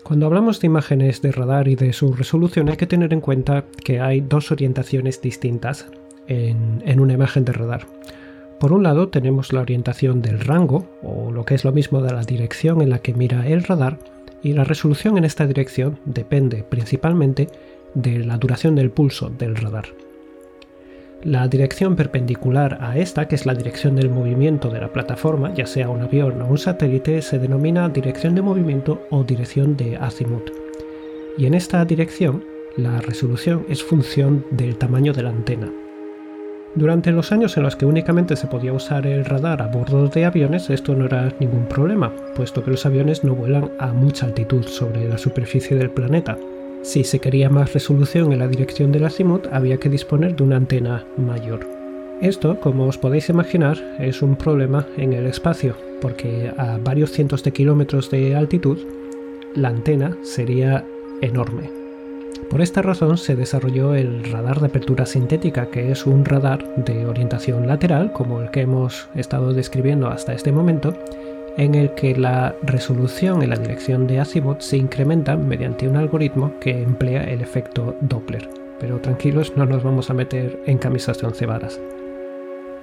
Cuando 0.02 0.26
hablamos 0.26 0.60
de 0.60 0.66
imágenes 0.66 1.20
de 1.20 1.32
radar 1.32 1.66
y 1.66 1.74
de 1.74 1.92
su 1.92 2.12
resolución 2.12 2.68
hay 2.68 2.76
que 2.76 2.86
tener 2.86 3.12
en 3.12 3.20
cuenta 3.20 3.64
que 3.84 3.98
hay 4.00 4.20
dos 4.20 4.52
orientaciones 4.52 5.20
distintas 5.20 5.88
en, 6.28 7.00
una 7.00 7.14
imagen 7.14 7.44
de 7.44 7.52
radar. 7.52 7.86
Por 8.60 8.72
un 8.72 8.84
lado 8.84 9.08
tenemos 9.08 9.52
la 9.52 9.62
orientación 9.62 10.22
del 10.22 10.40
rango, 10.40 10.86
o 11.02 11.32
lo 11.32 11.44
que 11.44 11.54
es 11.54 11.64
lo 11.64 11.72
mismo 11.72 12.02
de 12.02 12.12
la 12.12 12.22
dirección 12.22 12.82
en 12.82 12.90
la 12.90 13.00
que 13.00 13.14
mira 13.14 13.48
el 13.48 13.64
radar, 13.64 13.98
y 14.42 14.52
la 14.52 14.62
resolución 14.64 15.18
en 15.18 15.24
esta 15.24 15.46
dirección 15.46 15.98
depende 16.04 16.62
principalmente 16.62 17.48
de 17.96 18.22
la 18.24 18.36
duración 18.36 18.74
del 18.74 18.90
pulso 18.90 19.30
del 19.30 19.56
radar. 19.56 19.86
La 21.24 21.48
dirección 21.48 21.96
perpendicular 21.96 22.78
a 22.80 22.98
esta, 22.98 23.26
que 23.26 23.34
es 23.34 23.46
la 23.46 23.54
dirección 23.54 23.96
del 23.96 24.10
movimiento 24.10 24.68
de 24.68 24.80
la 24.80 24.92
plataforma, 24.92 25.52
ya 25.54 25.66
sea 25.66 25.88
un 25.88 26.02
avión 26.02 26.40
o 26.42 26.46
un 26.46 26.58
satélite, 26.58 27.22
se 27.22 27.38
denomina 27.38 27.88
dirección 27.88 28.34
de 28.34 28.42
movimiento 28.42 29.02
o 29.10 29.24
dirección 29.24 29.76
de 29.76 29.96
azimut. 29.96 30.50
Y 31.38 31.46
en 31.46 31.54
esta 31.54 31.84
dirección, 31.84 32.44
la 32.76 33.00
resolución 33.00 33.64
es 33.68 33.82
función 33.82 34.44
del 34.50 34.76
tamaño 34.76 35.14
de 35.14 35.22
la 35.22 35.30
antena. 35.30 35.72
Durante 36.74 37.10
los 37.10 37.32
años 37.32 37.56
en 37.56 37.62
los 37.62 37.74
que 37.74 37.86
únicamente 37.86 38.36
se 38.36 38.48
podía 38.48 38.74
usar 38.74 39.06
el 39.06 39.24
radar 39.24 39.62
a 39.62 39.68
bordo 39.68 40.08
de 40.08 40.26
aviones, 40.26 40.68
esto 40.68 40.94
no 40.94 41.06
era 41.06 41.32
ningún 41.40 41.66
problema, 41.66 42.14
puesto 42.34 42.62
que 42.62 42.70
los 42.70 42.84
aviones 42.84 43.24
no 43.24 43.34
vuelan 43.34 43.70
a 43.78 43.94
mucha 43.94 44.26
altitud 44.26 44.64
sobre 44.64 45.08
la 45.08 45.16
superficie 45.16 45.78
del 45.78 45.90
planeta, 45.90 46.36
si 46.86 47.02
se 47.02 47.18
quería 47.18 47.50
más 47.50 47.74
resolución 47.74 48.32
en 48.32 48.38
la 48.38 48.46
dirección 48.46 48.92
del 48.92 49.06
azimut, 49.06 49.48
había 49.50 49.76
que 49.78 49.88
disponer 49.88 50.36
de 50.36 50.44
una 50.44 50.56
antena 50.56 51.04
mayor. 51.16 51.66
Esto, 52.22 52.60
como 52.60 52.84
os 52.84 52.96
podéis 52.96 53.28
imaginar, 53.28 53.76
es 53.98 54.22
un 54.22 54.36
problema 54.36 54.86
en 54.96 55.12
el 55.12 55.26
espacio, 55.26 55.74
porque 56.00 56.52
a 56.56 56.78
varios 56.78 57.10
cientos 57.10 57.42
de 57.42 57.52
kilómetros 57.52 58.08
de 58.10 58.36
altitud, 58.36 58.78
la 59.56 59.68
antena 59.68 60.16
sería 60.22 60.84
enorme. 61.22 61.70
Por 62.48 62.62
esta 62.62 62.82
razón 62.82 63.18
se 63.18 63.34
desarrolló 63.34 63.96
el 63.96 64.22
radar 64.22 64.60
de 64.60 64.66
apertura 64.66 65.06
sintética, 65.06 65.66
que 65.66 65.90
es 65.90 66.06
un 66.06 66.24
radar 66.24 66.64
de 66.76 67.04
orientación 67.04 67.66
lateral, 67.66 68.12
como 68.12 68.40
el 68.40 68.52
que 68.52 68.60
hemos 68.60 69.08
estado 69.16 69.52
describiendo 69.52 70.06
hasta 70.06 70.34
este 70.34 70.52
momento, 70.52 70.94
en 71.56 71.74
el 71.74 71.94
que 71.94 72.14
la 72.14 72.54
resolución 72.62 73.42
en 73.42 73.50
la 73.50 73.56
dirección 73.56 74.06
de 74.06 74.20
azimut 74.20 74.60
se 74.60 74.76
incrementa 74.76 75.36
mediante 75.36 75.88
un 75.88 75.96
algoritmo 75.96 76.52
que 76.60 76.82
emplea 76.82 77.24
el 77.24 77.40
efecto 77.40 77.96
Doppler. 78.00 78.48
Pero 78.78 79.00
tranquilos, 79.00 79.52
no 79.56 79.64
nos 79.64 79.82
vamos 79.82 80.10
a 80.10 80.14
meter 80.14 80.60
en 80.66 80.78
camisas 80.78 81.18
de 81.18 81.26
once 81.26 81.46
varas. 81.46 81.80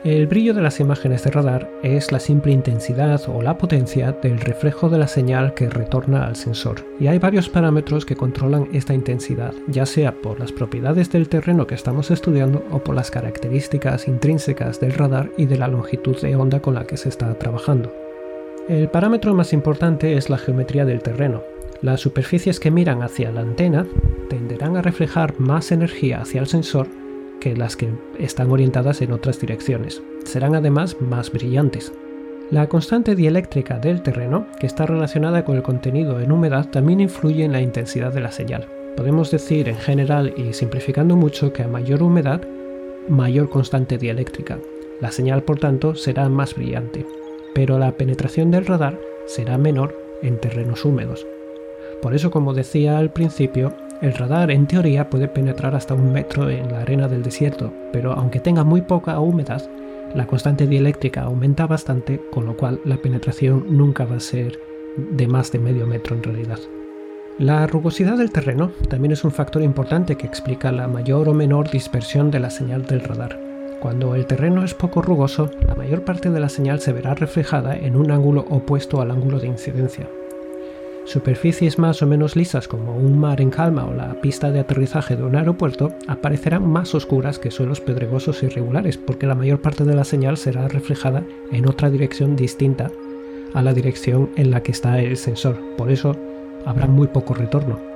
El 0.04 0.28
brillo 0.28 0.54
de 0.54 0.62
las 0.62 0.82
imágenes 0.82 1.24
de 1.24 1.32
radar 1.32 1.70
es 1.82 2.12
la 2.12 2.20
simple 2.20 2.52
intensidad 2.52 3.22
o 3.30 3.42
la 3.42 3.58
potencia 3.58 4.12
del 4.12 4.38
reflejo 4.38 4.90
de 4.90 4.98
la 4.98 5.08
señal 5.08 5.54
que 5.54 5.70
retorna 5.70 6.26
al 6.26 6.36
sensor, 6.36 6.86
y 7.00 7.08
hay 7.08 7.20
varios 7.20 7.48
parámetros 7.48 8.06
que 8.06 8.18
controlan 8.18 8.68
esta 8.74 8.94
intensidad, 8.94 9.54
ya 9.68 9.86
sea 9.86 10.12
por 10.12 10.42
las 10.42 10.52
propiedades 10.52 11.10
del 11.10 11.30
terreno 11.30 11.68
que 11.68 11.76
estamos 11.76 12.12
estudiando 12.12 12.66
o 12.70 12.80
por 12.80 12.96
las 12.96 13.12
características 13.12 14.10
intrínsecas 14.10 14.82
del 14.82 14.92
radar 14.92 15.32
y 15.38 15.46
de 15.46 15.58
la 15.58 15.70
longitud 15.70 16.20
de 16.20 16.36
onda 16.36 16.60
con 16.60 16.74
la 16.74 16.84
que 16.84 16.98
se 16.98 17.08
está 17.08 17.34
trabajando. 17.40 18.03
El 18.70 18.88
parámetro 18.88 19.34
más 19.34 19.52
importante 19.52 20.16
es 20.16 20.30
la 20.30 20.38
geometría 20.38 20.86
del 20.86 21.02
terreno. 21.02 21.44
Las 21.82 22.00
superficies 22.00 22.62
que 22.62 22.72
miran 22.72 23.04
hacia 23.04 23.30
la 23.30 23.42
antena 23.42 23.86
tenderán 24.30 24.78
a 24.78 24.82
reflejar 24.82 25.38
más 25.38 25.74
energía 25.74 26.22
hacia 26.22 26.40
el 26.40 26.48
sensor 26.48 26.88
que 27.42 27.58
las 27.58 27.76
que 27.76 27.90
están 28.18 28.50
orientadas 28.52 29.02
en 29.02 29.12
otras 29.12 29.38
direcciones. 29.42 30.02
Serán 30.24 30.56
además 30.56 30.96
más 31.02 31.30
brillantes. 31.30 31.92
La 32.52 32.70
constante 32.70 33.18
dieléctrica 33.18 33.80
del 33.80 34.02
terreno, 34.02 34.48
que 34.62 34.68
está 34.68 34.86
relacionada 34.86 35.44
con 35.44 35.58
el 35.58 35.64
contenido 35.64 36.22
en 36.22 36.32
humedad, 36.32 36.70
también 36.70 37.02
influye 37.02 37.44
en 37.44 37.52
la 37.52 37.60
intensidad 37.60 38.14
de 38.14 38.22
la 38.22 38.32
señal. 38.32 38.70
Podemos 38.96 39.30
decir 39.30 39.68
en 39.68 39.78
general 39.78 40.34
y 40.38 40.54
simplificando 40.54 41.18
mucho 41.18 41.52
que 41.52 41.64
a 41.64 41.68
mayor 41.68 42.02
humedad, 42.02 42.42
mayor 43.10 43.50
constante 43.50 43.98
dieléctrica. 43.98 44.58
La 45.02 45.12
señal, 45.12 45.44
por 45.44 45.60
tanto, 45.60 45.96
será 45.96 46.30
más 46.30 46.56
brillante 46.56 47.06
pero 47.54 47.80
la 47.80 47.92
penetración 47.94 48.52
del 48.52 48.66
radar 48.66 49.00
será 49.26 49.58
menor 49.58 49.96
en 50.22 50.40
terrenos 50.40 50.86
húmedos. 50.86 51.26
Por 52.02 52.14
eso, 52.14 52.32
como 52.32 52.54
decía 52.54 52.98
al 52.98 53.12
principio, 53.12 53.74
el 54.02 54.14
radar 54.14 54.52
en 54.52 54.68
teoría 54.68 55.10
puede 55.10 55.28
penetrar 55.28 55.76
hasta 55.76 55.94
un 55.94 56.12
metro 56.12 56.50
en 56.50 56.72
la 56.72 56.82
arena 56.82 57.08
del 57.08 57.24
desierto, 57.24 57.72
pero 57.94 58.12
aunque 58.12 58.40
tenga 58.40 58.64
muy 58.64 58.82
poca 58.82 59.20
humedad, 59.20 59.70
la 60.14 60.28
constante 60.28 60.68
dieléctrica 60.68 61.22
aumenta 61.22 61.66
bastante, 61.66 62.20
con 62.32 62.46
lo 62.46 62.58
cual 62.58 62.82
la 62.86 62.98
penetración 62.98 63.66
nunca 63.70 64.06
va 64.06 64.18
a 64.18 64.20
ser 64.20 64.60
de 64.98 65.28
más 65.28 65.52
de 65.52 65.60
medio 65.60 65.88
metro 65.88 66.16
en 66.16 66.24
realidad. 66.24 66.60
La 67.40 67.66
rugosidad 67.66 68.18
del 68.18 68.32
terreno 68.32 68.72
también 68.90 69.12
es 69.12 69.24
un 69.24 69.32
factor 69.32 69.64
importante 69.64 70.18
que 70.18 70.28
explica 70.28 70.72
la 70.72 70.88
mayor 70.88 71.30
o 71.30 71.34
menor 71.34 71.72
dispersión 71.72 72.30
de 72.30 72.40
la 72.40 72.52
señal 72.52 72.86
del 72.86 73.02
radar. 73.02 73.53
Cuando 73.84 74.16
el 74.16 74.28
terreno 74.28 74.64
es 74.64 74.74
poco 74.74 75.02
rugoso, 75.02 75.52
la 75.68 75.76
mayor 75.76 76.06
parte 76.06 76.30
de 76.30 76.40
la 76.40 76.48
señal 76.48 76.80
se 76.80 76.94
verá 76.94 77.16
reflejada 77.16 77.76
en 77.76 77.98
un 77.98 78.12
ángulo 78.12 78.46
opuesto 78.50 79.02
al 79.02 79.12
ángulo 79.12 79.42
de 79.42 79.48
incidencia. 79.48 80.08
Superficies 81.04 81.78
más 81.78 82.02
o 82.02 82.08
menos 82.08 82.38
lisas 82.38 82.70
como 82.70 82.96
un 82.96 83.20
mar 83.20 83.42
en 83.42 83.50
calma 83.50 83.84
o 83.84 83.94
la 83.94 84.22
pista 84.22 84.52
de 84.52 84.62
aterrizaje 84.62 85.18
de 85.18 85.24
un 85.24 85.36
aeropuerto 85.36 85.92
aparecerán 86.08 86.66
más 86.66 86.96
oscuras 86.96 87.40
que 87.40 87.52
suelos 87.52 87.82
pedregosos 87.82 88.42
irregulares 88.42 88.98
porque 88.98 89.28
la 89.28 89.36
mayor 89.36 89.62
parte 89.62 89.84
de 89.84 89.96
la 89.96 90.06
señal 90.06 90.38
será 90.38 90.70
reflejada 90.70 91.26
en 91.52 91.68
otra 91.68 91.90
dirección 91.90 92.38
distinta 92.38 92.90
a 93.54 93.62
la 93.62 93.74
dirección 93.74 94.30
en 94.38 94.50
la 94.50 94.64
que 94.64 94.72
está 94.72 95.02
el 95.02 95.18
sensor. 95.18 95.60
Por 95.78 95.92
eso 95.92 96.16
habrá 96.66 96.88
muy 96.88 97.08
poco 97.08 97.34
retorno. 97.34 97.93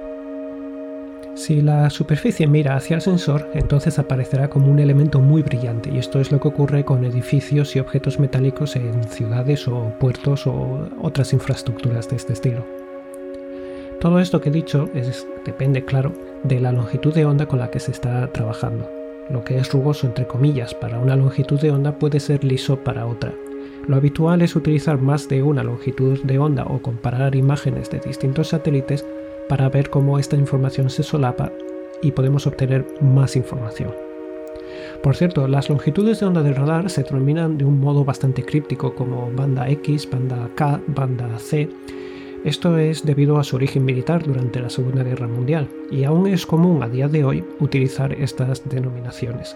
Si 1.38 1.62
la 1.62 1.92
superficie 1.92 2.48
mira 2.48 2.76
hacia 2.76 2.96
el 2.96 3.02
sensor, 3.02 3.48
entonces 3.54 4.00
aparecerá 4.00 4.50
como 4.50 4.72
un 4.72 4.80
elemento 4.80 5.20
muy 5.20 5.44
brillante 5.44 5.92
y 5.94 6.00
esto 6.00 6.20
es 6.20 6.32
lo 6.32 6.40
que 6.40 6.48
ocurre 6.48 6.84
con 6.84 7.06
edificios 7.06 7.76
y 7.76 7.80
objetos 7.80 8.20
metálicos 8.20 8.76
en 8.76 9.04
ciudades 9.04 9.68
o 9.68 9.94
puertos 10.00 10.48
o 10.48 10.90
otras 11.00 11.34
infraestructuras 11.34 12.10
de 12.10 12.16
este 12.16 12.34
estilo. 12.34 12.66
Todo 14.02 14.20
esto 14.20 14.42
que 14.42 14.50
he 14.50 14.52
dicho 14.52 14.90
depende, 15.46 15.86
claro, 15.86 16.12
de 16.44 16.60
la 16.60 16.72
longitud 16.72 17.14
de 17.14 17.26
onda 17.26 17.46
con 17.46 17.60
la 17.60 17.70
que 17.70 17.80
se 17.80 17.92
está 17.92 18.34
trabajando. 18.34 18.90
Lo 19.30 19.44
que 19.44 19.60
es 19.60 19.72
rugoso 19.72 20.08
entre 20.08 20.26
comillas 20.26 20.74
para 20.74 20.98
una 20.98 21.16
longitud 21.16 21.62
de 21.62 21.70
onda 21.70 22.00
puede 22.00 22.20
ser 22.20 22.44
liso 22.44 22.84
para 22.84 23.06
otra. 23.06 23.32
Lo 23.88 23.96
habitual 23.96 24.42
es 24.42 24.56
utilizar 24.56 25.00
más 25.00 25.30
de 25.30 25.44
una 25.44 25.64
longitud 25.64 26.20
de 26.24 26.40
onda 26.40 26.64
o 26.64 26.82
comparar 26.82 27.36
imágenes 27.36 27.92
de 27.92 28.00
distintos 28.00 28.50
satélites 28.50 29.06
para 29.48 29.70
ver 29.70 29.90
cómo 29.90 30.20
esta 30.20 30.36
información 30.36 30.90
se 30.90 31.04
solapa 31.04 31.52
y 32.02 32.12
podemos 32.12 32.48
obtener 32.48 32.86
más 33.02 33.36
información. 33.36 33.92
Por 35.02 35.16
cierto, 35.16 35.48
las 35.48 35.70
longitudes 35.70 36.20
de 36.20 36.26
onda 36.26 36.44
del 36.44 36.56
radar 36.56 36.90
se 36.90 37.04
determinan 37.04 37.58
de 37.58 37.66
un 37.66 37.80
modo 37.80 38.04
bastante 38.04 38.44
críptico 38.44 38.94
como 38.96 39.32
banda 39.32 39.70
X, 39.70 40.10
banda 40.10 40.50
K, 40.56 40.82
banda 40.88 41.38
C. 41.40 41.70
Esto 42.44 42.78
es 42.78 43.06
debido 43.06 43.40
a 43.40 43.44
su 43.44 43.56
origen 43.56 43.86
militar 43.86 44.24
durante 44.24 44.60
la 44.60 44.70
Segunda 44.70 45.04
Guerra 45.04 45.28
Mundial 45.28 45.70
y 45.92 46.04
aún 46.04 46.28
es 46.28 46.46
común 46.46 46.84
a 46.84 46.90
día 46.90 47.08
de 47.08 47.24
hoy 47.24 47.44
utilizar 47.60 48.14
estas 48.14 48.68
denominaciones. 48.70 49.56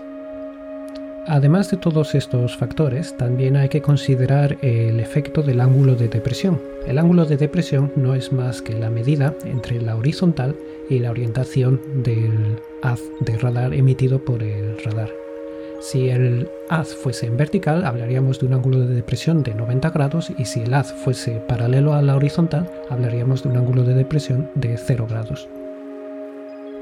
Además 1.28 1.70
de 1.70 1.78
todos 1.78 2.16
estos 2.16 2.58
factores, 2.58 3.16
también 3.16 3.56
hay 3.56 3.70
que 3.70 3.82
considerar 3.82 4.58
el 4.62 5.00
efecto 5.00 5.44
del 5.44 5.62
ángulo 5.62 5.96
de 5.96 6.08
depresión. 6.08 6.60
El 6.88 6.98
ángulo 6.98 7.26
de 7.26 7.38
depresión 7.38 7.92
no 7.96 8.16
es 8.16 8.32
más 8.34 8.62
que 8.62 8.74
la 8.74 8.90
medida 8.90 9.36
entre 9.46 9.80
la 9.80 9.96
horizontal 9.96 10.56
y 10.90 10.98
la 11.00 11.12
orientación 11.12 11.80
del 12.04 12.60
haz 12.82 13.02
de 13.20 13.38
radar 13.38 13.74
emitido 13.74 14.26
por 14.26 14.42
el 14.42 14.82
radar. 14.84 15.10
Si 15.80 16.10
el 16.10 16.50
haz 16.70 16.96
fuese 16.96 17.28
en 17.28 17.38
vertical, 17.38 17.86
hablaríamos 17.86 18.40
de 18.40 18.48
un 18.48 18.54
ángulo 18.54 18.80
de 18.80 18.94
depresión 18.94 19.44
de 19.44 19.54
90 19.54 19.90
grados 19.92 20.32
y 20.38 20.46
si 20.46 20.62
el 20.62 20.74
haz 20.74 20.92
fuese 20.92 21.42
paralelo 21.48 21.94
a 21.94 22.02
la 22.02 22.16
horizontal, 22.16 22.70
hablaríamos 22.90 23.44
de 23.44 23.50
un 23.50 23.58
ángulo 23.58 23.84
de 23.84 23.94
depresión 23.94 24.50
de 24.56 24.78
0 24.78 25.08
grados. 25.10 25.48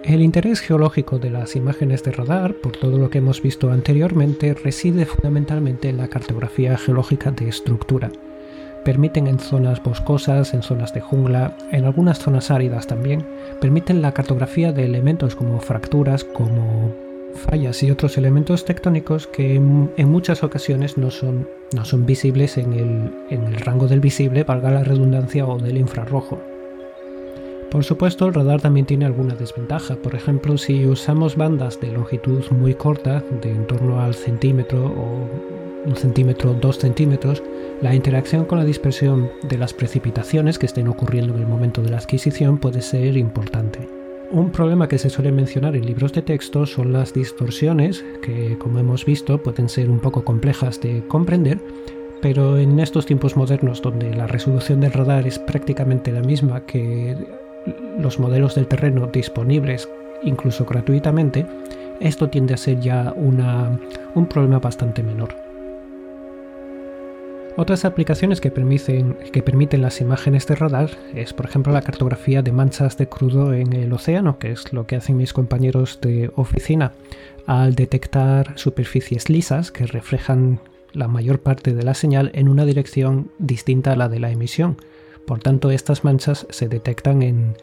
El 0.04 0.22
interés 0.22 0.62
geológico 0.62 1.20
de 1.20 1.30
las 1.30 1.58
imágenes 1.58 2.04
de 2.04 2.12
radar, 2.12 2.54
por 2.56 2.78
todo 2.78 2.98
lo 2.98 3.10
que 3.10 3.18
hemos 3.18 3.42
visto 3.42 3.70
anteriormente, 3.70 4.54
reside 4.54 5.06
fundamentalmente 5.06 5.90
en 5.90 5.98
la 5.98 6.08
cartografía 6.08 6.78
geológica 6.78 7.32
de 7.32 7.50
estructura. 7.50 8.10
Permiten 8.86 9.28
en 9.28 9.40
zonas 9.40 9.84
boscosas, 9.84 10.54
en 10.54 10.64
zonas 10.64 10.94
de 10.94 11.02
jungla, 11.02 11.58
en 11.72 11.84
algunas 11.84 12.18
zonas 12.18 12.50
áridas 12.50 12.88
también, 12.88 13.26
permiten 13.60 14.02
la 14.02 14.14
cartografía 14.14 14.72
de 14.72 14.86
elementos 14.86 15.36
como 15.36 15.60
fracturas, 15.60 16.24
como 16.24 16.96
fallas 17.36 17.84
y 17.84 17.92
otros 17.92 18.18
elementos 18.18 18.64
tectónicos 18.64 19.28
que 19.28 19.56
en, 19.56 20.10
muchas 20.10 20.44
ocasiones 20.44 20.98
no 20.98 21.12
son, 21.12 21.48
no 21.76 21.84
son 21.84 22.06
visibles 22.06 22.58
en 22.58 22.74
el, 22.74 23.12
en 23.30 23.44
el 23.44 23.56
rango 23.58 23.88
del 23.88 24.00
visible, 24.00 24.46
valga 24.46 24.72
la 24.72 24.84
redundancia, 24.84 25.46
o 25.46 25.58
del 25.60 25.78
infrarrojo. 25.78 26.40
Por 27.72 27.84
supuesto, 27.84 28.26
el 28.26 28.34
radar 28.34 28.62
también 28.62 28.88
tiene 28.88 29.06
alguna 29.06 29.36
desventaja. 29.36 29.96
Por 29.96 30.16
ejemplo, 30.16 30.58
si 30.58 30.88
usamos 30.88 31.36
bandas 31.36 31.80
de 31.80 31.92
longitud 31.92 32.44
muy 32.50 32.74
corta, 32.74 33.24
de 33.42 33.52
en 33.52 33.68
torno 33.68 34.02
al 34.02 34.16
centímetro 34.16 34.88
o 34.88 35.28
un 35.86 35.96
centímetro, 35.96 36.56
dos 36.56 36.80
centímetros, 36.80 37.44
la 37.82 37.94
interacción 37.94 38.46
con 38.46 38.58
la 38.58 38.66
dispersión 38.66 39.30
de 39.44 39.58
las 39.60 39.74
precipitaciones 39.74 40.58
que 40.58 40.66
estén 40.66 40.88
ocurriendo 40.88 41.36
en 41.36 41.42
el 41.42 41.48
momento 41.48 41.84
de 41.84 41.92
la 41.92 41.98
adquisición 41.98 42.58
puede 42.58 42.82
ser 42.82 43.16
importante. 43.18 43.88
Un 44.32 44.52
problema 44.52 44.88
que 44.88 44.98
se 44.98 45.10
suele 45.10 45.32
mencionar 45.32 45.76
en 45.76 45.86
libros 45.86 46.12
de 46.14 46.24
texto 46.24 46.66
son 46.66 46.92
las 46.92 47.14
distorsiones, 47.14 48.04
que 48.24 48.58
como 48.58 48.80
hemos 48.80 49.06
visto 49.06 49.42
pueden 49.42 49.70
ser 49.70 49.90
un 49.90 50.00
poco 50.00 50.24
complejas 50.24 50.82
de 50.82 51.04
comprender, 51.08 51.60
pero 52.22 52.58
en 52.58 52.80
estos 52.80 53.06
tiempos 53.06 53.38
modernos 53.38 53.82
donde 53.82 54.14
la 54.14 54.28
resolución 54.28 54.82
del 54.82 54.92
radar 54.92 55.28
es 55.28 55.40
prácticamente 55.40 56.12
la 56.12 56.22
misma 56.22 56.66
que 56.66 57.16
los 58.00 58.20
modelos 58.20 58.56
del 58.56 58.68
terreno 58.68 59.08
disponibles 59.08 59.88
incluso 60.24 60.66
gratuitamente, 60.66 61.46
esto 62.00 62.30
tiende 62.30 62.54
a 62.54 62.58
ser 62.58 62.80
ya 62.80 63.14
un 63.16 64.26
problema 64.28 64.60
bastante 64.60 65.04
menor. 65.04 65.36
Otras 67.58 67.84
aplicaciones 67.84 68.40
que 68.40 68.52
permiten, 68.52 69.18
que 69.34 69.44
permiten 69.44 69.82
las 69.82 70.00
imágenes 70.00 70.48
de 70.48 70.56
radar 70.56 70.92
es, 71.14 71.34
por 71.34 71.46
ejemplo, 71.46 71.74
la 71.74 71.82
cartografía 71.82 72.42
de 72.42 72.54
manchas 72.54 72.98
de 72.98 73.10
crudo 73.10 73.54
en 73.54 73.74
el 73.74 73.92
océano, 73.92 74.40
que 74.40 74.52
es 74.52 74.72
lo 74.72 74.88
que 74.88 74.96
hacen 74.96 75.18
mis 75.18 75.34
compañeros 75.34 76.00
de 76.02 76.32
oficina 76.36 76.94
al 77.48 77.76
detectar 77.76 78.58
superficies 78.58 79.30
lisas 79.30 79.72
que 79.72 79.88
reflejan 79.88 80.62
la 80.94 81.10
mayor 81.10 81.42
parte 81.42 81.74
de 81.74 81.84
la 81.84 81.96
señal 81.96 82.32
en 82.34 82.48
una 82.48 82.64
dirección 82.64 83.30
distinta 83.40 83.92
a 83.92 83.96
la 83.98 84.08
de 84.08 84.20
la 84.20 84.32
emisión. 84.32 84.78
Por 85.26 85.40
tanto, 85.40 85.70
estas 85.70 86.06
manchas 86.06 86.48
se 86.50 86.70
detectan 86.70 87.24
en, 87.24 87.56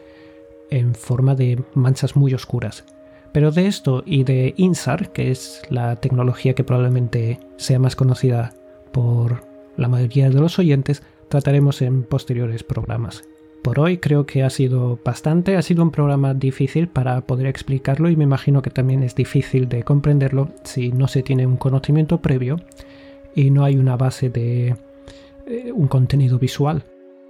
en 0.69 0.95
forma 0.95 1.35
de 1.35 1.63
manchas 1.73 2.15
muy 2.15 2.33
oscuras. 2.33 2.85
Pero 3.31 3.51
de 3.51 3.67
esto 3.67 4.03
y 4.05 4.23
de 4.23 4.53
INSAR, 4.57 5.11
que 5.11 5.31
es 5.31 5.61
la 5.69 5.97
tecnología 5.97 6.53
que 6.53 6.63
probablemente 6.63 7.39
sea 7.57 7.79
más 7.79 7.95
conocida 7.95 8.53
por 8.91 9.43
la 9.75 9.87
mayoría 9.87 10.29
de 10.29 10.39
los 10.39 10.57
oyentes, 10.59 11.03
trataremos 11.29 11.81
en 11.81 12.03
posteriores 12.03 12.63
programas. 12.63 13.23
Por 13.61 13.79
hoy 13.79 13.97
creo 13.97 14.25
que 14.25 14.43
ha 14.43 14.49
sido 14.49 14.99
bastante, 15.03 15.57
ha 15.57 15.61
sido 15.61 15.83
un 15.83 15.91
programa 15.91 16.33
difícil 16.33 16.87
para 16.87 17.21
poder 17.21 17.47
explicarlo 17.47 18.09
y 18.09 18.15
me 18.15 18.23
imagino 18.23 18.61
que 18.61 18.69
también 18.69 19.03
es 19.03 19.13
difícil 19.13 19.67
de 19.67 19.83
comprenderlo 19.83 20.49
si 20.63 20.91
no 20.91 21.07
se 21.07 21.21
tiene 21.21 21.45
un 21.45 21.57
conocimiento 21.57 22.21
previo 22.21 22.61
y 23.35 23.51
no 23.51 23.65
hay 23.65 23.75
una 23.75 23.97
base 23.97 24.29
de 24.29 24.75
eh, 25.45 25.71
un 25.73 25.87
contenido 25.87 26.39
visual. 26.39 26.83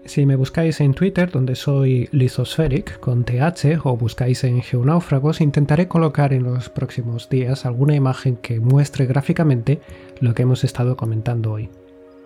Si 0.08 0.26
me 0.26 0.38
buscáis 0.38 0.80
en 0.80 0.94
Twitter, 0.94 1.30
donde 1.30 1.56
soy 1.56 2.08
Lithospheric 2.14 2.98
con 3.02 3.26
TH, 3.26 3.82
o 3.84 3.98
buscáis 3.98 4.46
en 4.46 4.62
Geonáufragos, 4.62 5.42
intentaré 5.42 5.90
colocar 5.90 6.32
en 6.32 6.44
los 6.44 6.70
próximos 6.70 7.28
días 7.28 7.66
alguna 7.66 7.94
imagen 7.94 8.38
que 8.38 8.62
muestre 8.62 9.06
gráficamente 9.06 9.82
lo 10.22 10.34
que 10.34 10.44
hemos 10.44 10.64
estado 10.64 10.96
comentando 10.96 11.52
hoy. 11.52 11.70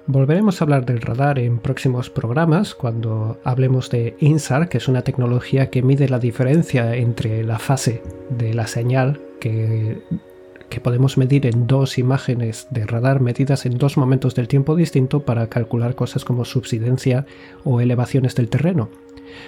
Volveremos 0.05 0.61
a 0.61 0.65
hablar 0.65 0.85
del 0.85 1.01
radar 1.01 1.39
en 1.39 1.57
próximos 1.57 2.11
programas 2.11 2.75
cuando 2.75 3.39
hablemos 3.43 3.89
de 3.89 4.15
INSAR, 4.19 4.69
que 4.69 4.77
es 4.77 4.87
una 4.87 5.01
tecnología 5.01 5.71
que 5.71 5.81
mide 5.81 6.07
la 6.07 6.19
diferencia 6.19 6.95
entre 6.95 7.43
la 7.43 7.57
fase 7.57 8.03
de 8.29 8.53
la 8.53 8.67
señal 8.67 9.19
que 9.39 10.03
que 10.71 10.79
podemos 10.79 11.17
medir 11.17 11.45
en 11.45 11.67
dos 11.67 11.99
imágenes 11.99 12.65
de 12.71 12.87
radar 12.87 13.19
medidas 13.19 13.67
en 13.67 13.77
dos 13.77 13.97
momentos 13.97 14.33
del 14.33 14.47
tiempo 14.47 14.75
distinto 14.75 15.19
para 15.19 15.47
calcular 15.47 15.93
cosas 15.93 16.25
como 16.25 16.45
subsidencia 16.45 17.27
o 17.63 17.81
elevaciones 17.81 18.33
del 18.35 18.49
terreno. 18.49 18.89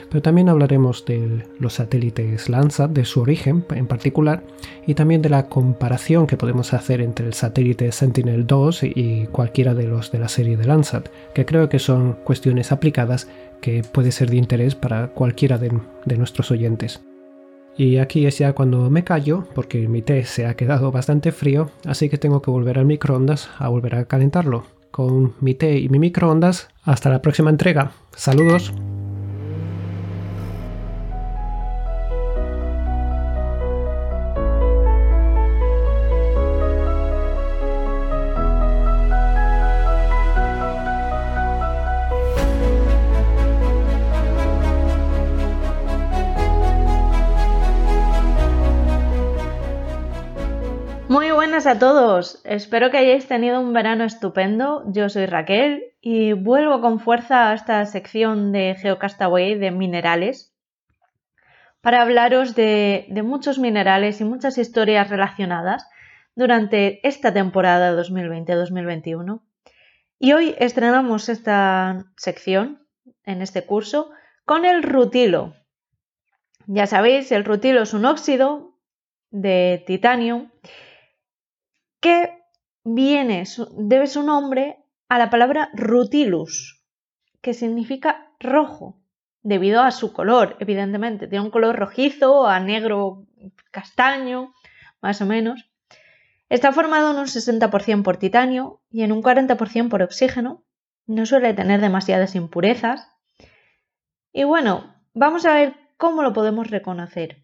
Pero 0.09 0.21
también 0.21 0.49
hablaremos 0.49 1.05
de 1.05 1.45
los 1.59 1.75
satélites 1.75 2.49
Landsat, 2.49 2.91
de 2.91 3.05
su 3.05 3.21
origen 3.21 3.65
en 3.73 3.87
particular, 3.87 4.43
y 4.85 4.93
también 4.95 5.21
de 5.21 5.29
la 5.29 5.47
comparación 5.47 6.27
que 6.27 6.37
podemos 6.37 6.73
hacer 6.73 7.01
entre 7.01 7.25
el 7.25 7.33
satélite 7.33 7.91
Sentinel-2 7.91 8.91
y 8.95 9.27
cualquiera 9.27 9.73
de 9.73 9.87
los 9.87 10.11
de 10.11 10.19
la 10.19 10.27
serie 10.27 10.57
de 10.57 10.65
Landsat, 10.65 11.07
que 11.33 11.45
creo 11.45 11.69
que 11.69 11.79
son 11.79 12.17
cuestiones 12.23 12.71
aplicadas 12.71 13.29
que 13.61 13.81
puede 13.81 14.11
ser 14.11 14.29
de 14.29 14.37
interés 14.37 14.75
para 14.75 15.07
cualquiera 15.07 15.57
de, 15.57 15.71
de 16.05 16.17
nuestros 16.17 16.51
oyentes. 16.51 17.01
Y 17.77 17.97
aquí 17.97 18.25
es 18.25 18.37
ya 18.37 18.53
cuando 18.53 18.89
me 18.89 19.03
callo, 19.03 19.45
porque 19.55 19.87
mi 19.87 20.01
té 20.01 20.25
se 20.25 20.45
ha 20.45 20.55
quedado 20.55 20.91
bastante 20.91 21.31
frío, 21.31 21.71
así 21.85 22.09
que 22.09 22.17
tengo 22.17 22.41
que 22.41 22.51
volver 22.51 22.77
al 22.77 22.85
microondas 22.85 23.49
a 23.57 23.67
volver 23.69 23.95
a 23.95 24.05
calentarlo. 24.05 24.65
Con 24.91 25.33
mi 25.41 25.55
té 25.55 25.79
y 25.79 25.89
mi 25.89 25.97
microondas, 25.97 26.69
hasta 26.83 27.09
la 27.09 27.21
próxima 27.21 27.49
entrega. 27.49 27.91
Saludos. 28.15 28.71
A 51.73 51.79
todos, 51.79 52.39
espero 52.43 52.91
que 52.91 52.99
hayáis 52.99 53.27
tenido 53.27 53.59
un 53.59 53.73
verano 53.73 54.03
estupendo. 54.03 54.83
Yo 54.91 55.09
soy 55.09 55.25
Raquel 55.25 55.85
y 56.01 56.33
vuelvo 56.33 56.81
con 56.81 56.99
fuerza 56.99 57.49
a 57.49 57.55
esta 57.55 57.83
sección 57.87 58.51
de 58.51 58.75
Geocastaway 58.79 59.55
de 59.55 59.71
minerales 59.71 60.53
para 61.81 62.03
hablaros 62.03 62.53
de, 62.53 63.07
de 63.09 63.23
muchos 63.23 63.57
minerales 63.57 64.21
y 64.21 64.23
muchas 64.23 64.59
historias 64.59 65.09
relacionadas 65.09 65.89
durante 66.35 67.07
esta 67.07 67.33
temporada 67.33 67.99
2020-2021. 67.99 69.41
Y 70.19 70.33
hoy 70.33 70.53
estrenamos 70.59 71.27
esta 71.27 72.05
sección 72.17 72.85
en 73.25 73.41
este 73.41 73.65
curso 73.65 74.11
con 74.45 74.65
el 74.65 74.83
rutilo. 74.83 75.55
Ya 76.67 76.85
sabéis, 76.85 77.31
el 77.31 77.43
rutilo 77.43 77.81
es 77.81 77.95
un 77.95 78.05
óxido 78.05 78.77
de 79.31 79.83
titanio 79.87 80.51
que 82.03 82.43
viene, 82.83 83.45
debe 83.77 84.07
su 84.07 84.23
nombre 84.23 84.83
a 85.07 85.17
la 85.17 85.29
palabra 85.29 85.69
rutilus, 85.73 86.83
que 87.41 87.53
significa 87.53 88.29
rojo, 88.41 88.99
debido 89.41 89.81
a 89.81 89.91
su 89.91 90.11
color, 90.11 90.57
evidentemente. 90.59 91.29
Tiene 91.29 91.45
un 91.45 91.51
color 91.51 91.77
rojizo 91.77 92.45
a 92.45 92.59
negro 92.59 93.25
castaño, 93.71 94.53
más 95.01 95.21
o 95.21 95.25
menos. 95.25 95.71
Está 96.49 96.73
formado 96.73 97.11
en 97.11 97.19
un 97.19 97.25
60% 97.25 98.03
por 98.03 98.17
titanio 98.17 98.81
y 98.91 99.03
en 99.03 99.13
un 99.13 99.23
40% 99.23 99.87
por 99.87 100.01
oxígeno. 100.01 100.65
No 101.07 101.25
suele 101.25 101.53
tener 101.53 101.79
demasiadas 101.79 102.35
impurezas. 102.35 103.07
Y 104.33 104.43
bueno, 104.43 104.93
vamos 105.13 105.45
a 105.45 105.53
ver 105.53 105.75
cómo 105.95 106.21
lo 106.21 106.33
podemos 106.33 106.69
reconocer. 106.69 107.43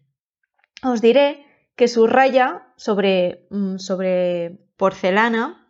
Os 0.82 1.00
diré 1.00 1.46
que 1.80 1.88
su 1.88 2.06
raya 2.06 2.66
sobre, 2.76 3.46
mm, 3.48 3.78
sobre 3.78 4.58
porcelana 4.76 5.66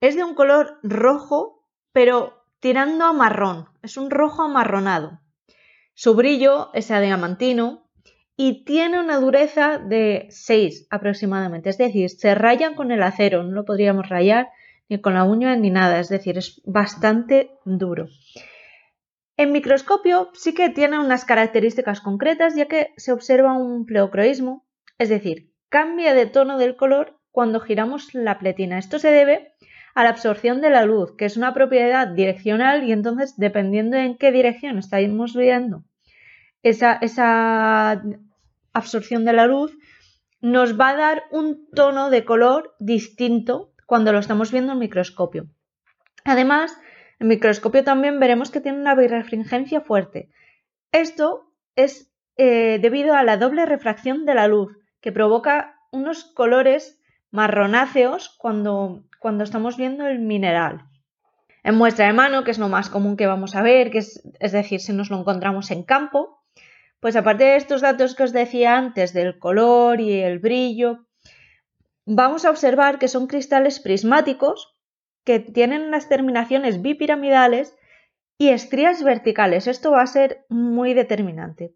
es 0.00 0.16
de 0.16 0.24
un 0.24 0.34
color 0.34 0.80
rojo, 0.82 1.64
pero 1.92 2.44
tirando 2.58 3.04
a 3.04 3.12
marrón. 3.12 3.68
Es 3.80 3.96
un 3.96 4.10
rojo 4.10 4.42
amarronado. 4.42 5.20
Su 5.94 6.16
brillo 6.16 6.70
es 6.74 6.88
diamantino 6.88 7.88
y 8.36 8.64
tiene 8.64 8.98
una 8.98 9.20
dureza 9.20 9.78
de 9.78 10.26
6 10.28 10.88
aproximadamente. 10.90 11.70
Es 11.70 11.78
decir, 11.78 12.10
se 12.10 12.34
rayan 12.34 12.74
con 12.74 12.90
el 12.90 13.04
acero, 13.04 13.44
no 13.44 13.52
lo 13.52 13.64
podríamos 13.64 14.08
rayar 14.08 14.48
ni 14.88 15.00
con 15.00 15.14
la 15.14 15.22
uña 15.22 15.54
ni 15.54 15.70
nada. 15.70 16.00
Es 16.00 16.08
decir, 16.08 16.36
es 16.36 16.62
bastante 16.64 17.52
duro. 17.64 18.08
En 19.36 19.52
microscopio 19.52 20.30
sí 20.34 20.52
que 20.52 20.70
tiene 20.70 20.98
unas 20.98 21.24
características 21.24 22.00
concretas 22.00 22.56
ya 22.56 22.66
que 22.66 22.92
se 22.96 23.12
observa 23.12 23.52
un 23.52 23.86
pleocroísmo 23.86 24.63
es 24.98 25.08
decir, 25.08 25.52
cambia 25.68 26.14
de 26.14 26.26
tono 26.26 26.58
del 26.58 26.76
color 26.76 27.18
cuando 27.30 27.60
giramos 27.60 28.14
la 28.14 28.38
pletina. 28.38 28.78
Esto 28.78 28.98
se 28.98 29.10
debe 29.10 29.54
a 29.94 30.04
la 30.04 30.10
absorción 30.10 30.60
de 30.60 30.70
la 30.70 30.84
luz, 30.84 31.16
que 31.16 31.24
es 31.24 31.36
una 31.36 31.54
propiedad 31.54 32.08
direccional 32.08 32.84
y 32.84 32.92
entonces 32.92 33.34
dependiendo 33.36 33.96
en 33.96 34.16
qué 34.16 34.32
dirección 34.32 34.78
estamos 34.78 35.34
viendo 35.36 35.84
esa, 36.64 38.02
absorción 38.72 39.24
de 39.24 39.32
la 39.32 39.46
luz, 39.46 39.76
nos 40.40 40.78
va 40.78 40.90
a 40.90 40.96
dar 40.96 41.22
un 41.30 41.70
tono 41.70 42.10
de 42.10 42.24
color 42.24 42.74
distinto 42.80 43.72
cuando 43.86 44.12
lo 44.12 44.18
estamos 44.18 44.50
viendo 44.50 44.72
en 44.72 44.78
microscopio. 44.78 45.46
Además, 46.24 46.76
en 47.20 47.28
microscopio 47.28 47.84
también 47.84 48.18
veremos 48.18 48.50
que 48.50 48.60
tiene 48.60 48.80
una 48.80 48.96
birrefringencia 48.96 49.80
fuerte. 49.80 50.30
Esto 50.90 51.52
es 51.76 52.10
eh, 52.36 52.78
debido 52.80 53.14
a 53.14 53.22
la 53.22 53.36
doble 53.36 53.64
refracción 53.64 54.24
de 54.24 54.34
la 54.34 54.48
luz, 54.48 54.76
que 55.04 55.12
provoca 55.12 55.78
unos 55.92 56.24
colores 56.24 56.98
marronáceos 57.30 58.34
cuando, 58.38 59.04
cuando 59.20 59.44
estamos 59.44 59.76
viendo 59.76 60.06
el 60.06 60.18
mineral. 60.18 60.86
En 61.62 61.74
muestra 61.74 62.06
de 62.06 62.14
mano, 62.14 62.42
que 62.42 62.52
es 62.52 62.58
lo 62.58 62.70
más 62.70 62.88
común 62.88 63.18
que 63.18 63.26
vamos 63.26 63.54
a 63.54 63.60
ver, 63.60 63.90
que 63.90 63.98
es, 63.98 64.22
es 64.40 64.52
decir, 64.52 64.80
si 64.80 64.94
nos 64.94 65.10
lo 65.10 65.18
encontramos 65.18 65.70
en 65.70 65.82
campo, 65.82 66.42
pues 67.00 67.16
aparte 67.16 67.44
de 67.44 67.56
estos 67.56 67.82
datos 67.82 68.14
que 68.14 68.22
os 68.22 68.32
decía 68.32 68.78
antes 68.78 69.12
del 69.12 69.38
color 69.38 70.00
y 70.00 70.22
el 70.22 70.38
brillo, 70.38 71.04
vamos 72.06 72.46
a 72.46 72.50
observar 72.50 72.98
que 72.98 73.08
son 73.08 73.26
cristales 73.26 73.80
prismáticos 73.80 74.74
que 75.22 75.38
tienen 75.38 75.82
unas 75.82 76.08
terminaciones 76.08 76.80
bipiramidales 76.80 77.76
y 78.38 78.48
estrías 78.48 79.02
verticales. 79.02 79.66
Esto 79.66 79.90
va 79.90 80.00
a 80.00 80.06
ser 80.06 80.46
muy 80.48 80.94
determinante. 80.94 81.74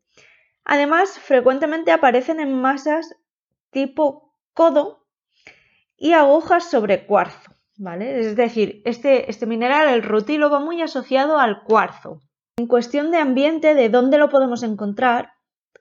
Además, 0.69 1.19
frecuentemente 1.19 1.91
aparecen 1.91 2.39
en 2.39 2.53
masas 2.53 3.17
tipo 3.71 4.35
codo 4.53 5.07
y 5.97 6.13
agujas 6.13 6.71
sobre 6.71 7.07
cuarzo. 7.07 7.59
¿vale? 7.79 8.21
Es 8.21 8.37
decir, 8.37 8.83
este, 8.85 9.31
este 9.31 9.47
mineral, 9.47 9.89
el 9.89 10.03
rutilo, 10.03 10.51
va 10.51 10.61
muy 10.61 10.83
asociado 10.83 11.39
al 11.39 11.63
cuarzo. 11.63 12.21
En 12.59 12.67
cuestión 12.67 13.11
de 13.11 13.19
ambiente, 13.19 13.75
de 13.75 13.89
dónde 13.89 14.19
lo 14.19 14.29
podemos 14.29 14.63
encontrar, 14.63 15.33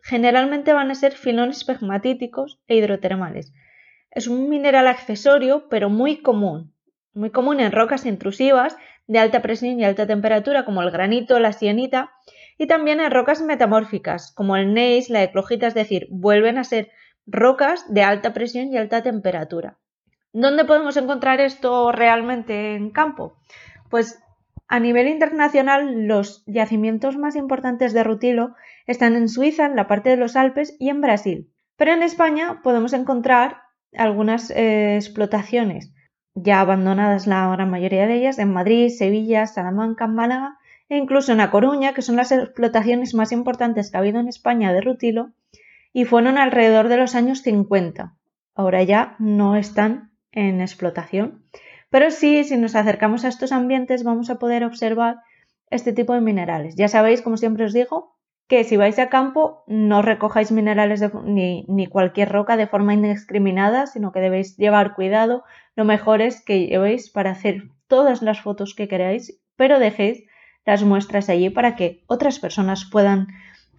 generalmente 0.03 0.71
van 0.73 0.89
a 0.89 0.95
ser 0.95 1.13
filones 1.13 1.65
pegmatíticos 1.65 2.59
e 2.67 2.77
hidrotermales. 2.77 3.51
Es 4.11 4.27
un 4.27 4.47
mineral 4.47 4.87
accesorio, 4.87 5.67
pero 5.69 5.89
muy 5.89 6.21
común, 6.21 6.73
muy 7.13 7.31
común 7.31 7.59
en 7.59 7.73
rocas 7.73 8.05
intrusivas 8.05 8.77
de 9.07 9.19
alta 9.19 9.41
presión 9.41 9.79
y 9.79 9.83
alta 9.83 10.07
temperatura 10.07 10.63
como 10.63 10.81
el 10.81 10.91
granito, 10.91 11.39
la 11.39 11.51
sienita, 11.51 12.11
y 12.57 12.67
también 12.67 12.99
en 12.99 13.11
rocas 13.11 13.41
metamórficas 13.41 14.31
como 14.31 14.55
el 14.55 14.71
gneiss, 14.71 15.09
la 15.09 15.23
eclogita, 15.23 15.67
es 15.67 15.73
decir, 15.73 16.07
vuelven 16.09 16.57
a 16.57 16.63
ser 16.63 16.89
rocas 17.25 17.91
de 17.93 18.03
alta 18.03 18.33
presión 18.33 18.71
y 18.73 18.77
alta 18.77 19.03
temperatura. 19.03 19.77
¿Dónde 20.33 20.65
podemos 20.65 20.97
encontrar 20.97 21.39
esto 21.41 21.91
realmente 21.91 22.75
en 22.75 22.89
campo? 22.89 23.37
Pues 23.89 24.19
a 24.67 24.79
nivel 24.79 25.07
internacional, 25.07 26.07
los 26.07 26.43
yacimientos 26.45 27.17
más 27.17 27.35
importantes 27.35 27.93
de 27.93 28.03
rutilo 28.03 28.55
están 28.85 29.15
en 29.15 29.29
Suiza, 29.29 29.65
en 29.65 29.75
la 29.75 29.87
parte 29.87 30.09
de 30.09 30.17
los 30.17 30.35
Alpes 30.35 30.75
y 30.79 30.89
en 30.89 31.01
Brasil. 31.01 31.51
Pero 31.77 31.93
en 31.93 32.03
España 32.03 32.61
podemos 32.63 32.93
encontrar 32.93 33.61
algunas 33.93 34.49
eh, 34.51 34.95
explotaciones 34.95 35.93
ya 36.43 36.61
abandonadas 36.61 37.25
la 37.25 37.49
gran 37.49 37.69
mayoría 37.69 38.05
de 38.05 38.15
ellas 38.15 38.37
en 38.37 38.53
Madrid, 38.53 38.89
Sevilla, 38.89 39.47
Salamanca, 39.47 40.07
Málaga 40.07 40.56
e 40.89 40.97
incluso 40.97 41.31
en 41.31 41.41
A 41.41 41.51
Coruña, 41.51 41.93
que 41.93 42.01
son 42.01 42.15
las 42.15 42.31
explotaciones 42.31 43.13
más 43.13 43.31
importantes 43.31 43.91
que 43.91 43.97
ha 43.97 43.99
habido 43.99 44.19
en 44.19 44.27
España 44.27 44.73
de 44.73 44.81
rutilo 44.81 45.31
y 45.93 46.05
fueron 46.05 46.37
alrededor 46.37 46.87
de 46.87 46.97
los 46.97 47.15
años 47.15 47.41
50. 47.41 48.15
Ahora 48.55 48.83
ya 48.83 49.15
no 49.19 49.55
están 49.55 50.11
en 50.31 50.61
explotación. 50.61 51.43
Pero 51.89 52.11
sí, 52.11 52.43
si 52.43 52.57
nos 52.57 52.75
acercamos 52.75 53.25
a 53.25 53.29
estos 53.29 53.51
ambientes 53.51 54.03
vamos 54.03 54.29
a 54.29 54.39
poder 54.39 54.63
observar 54.63 55.17
este 55.69 55.93
tipo 55.93 56.13
de 56.13 56.21
minerales. 56.21 56.75
Ya 56.75 56.87
sabéis, 56.87 57.21
como 57.21 57.37
siempre 57.37 57.65
os 57.65 57.73
digo, 57.73 58.15
que 58.47 58.63
si 58.63 58.77
vais 58.77 58.97
a 58.99 59.09
campo 59.09 59.63
no 59.67 60.01
recojáis 60.01 60.51
minerales 60.51 61.01
ni, 61.25 61.65
ni, 61.67 61.87
cualquier 61.87 62.29
roca 62.29 62.55
de 62.55 62.67
forma 62.67 62.93
indiscriminada, 62.93 63.87
sino 63.87 64.11
que 64.11 64.21
debéis 64.21 64.57
llevar 64.57 64.95
cuidado. 64.95 65.43
Lo 65.75 65.83
mejor 65.83 66.21
es 66.21 66.43
que 66.43 66.67
llevéis 66.67 67.09
para 67.09 67.31
hacer 67.31 67.69
todas 67.87 68.21
las 68.21 68.41
fotos 68.41 68.73
que 68.73 68.87
queráis, 68.87 69.41
pero 69.55 69.79
dejéis 69.79 70.23
las 70.67 70.83
muestras 70.83 71.29
allí 71.29 71.49
para 71.49 71.75
que 71.75 72.03
otras 72.07 72.39
personas 72.39 72.85
puedan 72.91 73.29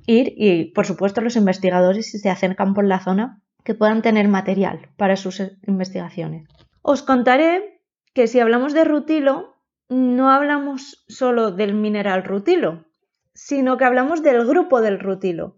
ir 0.07 0.33
y, 0.37 0.73
por 0.73 0.87
supuesto, 0.87 1.21
los 1.21 1.37
investigadores, 1.37 2.11
si 2.11 2.19
se 2.19 2.31
acercan 2.31 2.73
por 2.73 2.87
la 2.87 2.99
zona, 2.99 3.43
que 3.63 3.75
puedan 3.75 4.01
tener 4.01 4.27
material 4.27 4.89
para 4.97 5.17
sus 5.17 5.43
investigaciones. 5.67 6.49
Os 6.81 7.03
contaré 7.03 7.83
que 8.15 8.27
si 8.27 8.41
hablamos 8.41 8.73
de 8.73 8.85
rutilo, 8.85 9.55
no 9.91 10.31
hablamos 10.31 11.05
solo 11.09 11.51
del 11.51 11.75
mineral 11.75 12.25
rutilo, 12.25 12.87
sino 13.35 13.77
que 13.77 13.85
hablamos 13.85 14.23
del 14.23 14.47
grupo 14.47 14.81
del 14.81 14.99
rutilo. 14.99 15.57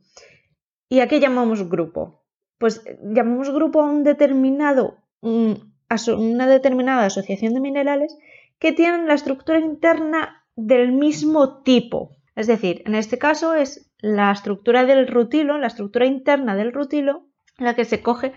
¿Y 0.88 0.98
a 0.98 1.06
qué 1.06 1.20
llamamos 1.20 1.68
grupo? 1.68 2.24
Pues 2.58 2.82
llamamos 3.02 3.50
grupo 3.50 3.82
a 3.82 3.86
un 3.86 4.02
determinado, 4.02 4.98
una 5.20 6.46
determinada 6.48 7.06
asociación 7.06 7.54
de 7.54 7.60
minerales 7.60 8.18
que 8.58 8.72
tienen 8.72 9.06
la 9.06 9.14
estructura 9.14 9.60
interna 9.60 10.39
del 10.56 10.92
mismo 10.92 11.62
tipo. 11.62 12.16
Es 12.36 12.46
decir, 12.46 12.82
en 12.86 12.94
este 12.94 13.18
caso 13.18 13.54
es 13.54 13.90
la 13.98 14.30
estructura 14.32 14.84
del 14.84 15.06
rutilo, 15.08 15.58
la 15.58 15.66
estructura 15.66 16.06
interna 16.06 16.56
del 16.56 16.72
rutilo, 16.72 17.26
la 17.58 17.74
que 17.74 17.84
se 17.84 18.02
coge 18.02 18.32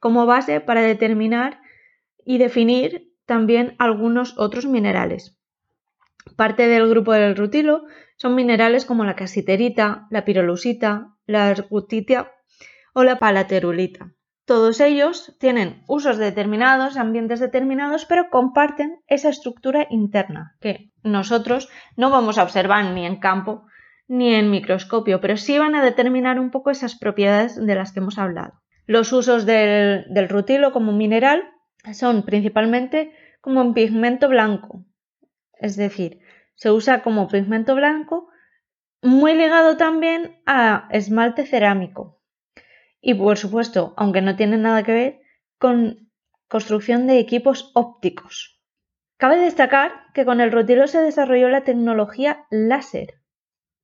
como 0.00 0.26
base 0.26 0.60
para 0.60 0.82
determinar 0.82 1.60
y 2.24 2.38
definir 2.38 3.12
también 3.26 3.74
algunos 3.78 4.38
otros 4.38 4.66
minerales. 4.66 5.36
Parte 6.36 6.68
del 6.68 6.88
grupo 6.88 7.12
del 7.12 7.36
rutilo 7.36 7.84
son 8.16 8.34
minerales 8.34 8.84
como 8.84 9.04
la 9.04 9.16
casiterita, 9.16 10.06
la 10.10 10.24
pirolusita, 10.24 11.16
la 11.26 11.50
ergutita 11.50 12.32
o 12.92 13.04
la 13.04 13.18
palaterulita. 13.18 14.12
Todos 14.48 14.80
ellos 14.80 15.36
tienen 15.38 15.82
usos 15.88 16.16
determinados, 16.16 16.96
ambientes 16.96 17.38
determinados, 17.38 18.06
pero 18.06 18.30
comparten 18.30 18.98
esa 19.06 19.28
estructura 19.28 19.86
interna 19.90 20.56
que 20.58 20.90
nosotros 21.02 21.68
no 21.96 22.08
vamos 22.08 22.38
a 22.38 22.44
observar 22.44 22.86
ni 22.86 23.04
en 23.04 23.16
campo 23.16 23.66
ni 24.06 24.34
en 24.34 24.50
microscopio, 24.50 25.20
pero 25.20 25.36
sí 25.36 25.58
van 25.58 25.74
a 25.74 25.84
determinar 25.84 26.40
un 26.40 26.50
poco 26.50 26.70
esas 26.70 26.96
propiedades 26.98 27.62
de 27.62 27.74
las 27.74 27.92
que 27.92 28.00
hemos 28.00 28.16
hablado. 28.16 28.54
Los 28.86 29.12
usos 29.12 29.44
del, 29.44 30.06
rutilo 30.30 30.72
como 30.72 30.92
mineral 30.92 31.44
son 31.92 32.22
principalmente 32.22 33.12
como 33.42 33.60
en 33.60 33.74
pigmento 33.74 34.30
blanco. 34.30 34.82
Es 35.60 35.76
decir, 35.76 36.20
se 36.54 36.70
usa 36.70 37.02
como 37.02 37.28
pigmento 37.28 37.74
blanco 37.74 38.30
muy 39.02 39.34
ligado 39.34 39.76
también 39.76 40.40
a 40.46 40.88
esmalte 40.90 41.44
cerámico. 41.44 42.17
Y 43.00 43.14
por 43.14 43.38
supuesto, 43.38 43.94
aunque 43.96 44.22
no 44.22 44.36
tiene 44.36 44.58
nada 44.58 44.82
que 44.82 44.92
ver 44.92 45.20
con 45.58 46.10
construcción 46.48 47.06
de 47.06 47.18
equipos 47.18 47.70
ópticos. 47.74 48.60
Cabe 49.16 49.36
destacar 49.38 49.92
que 50.14 50.24
con 50.24 50.40
el 50.40 50.52
rutilo 50.52 50.86
se 50.86 51.00
desarrolló 51.00 51.48
la 51.48 51.64
tecnología 51.64 52.46
láser, 52.50 53.14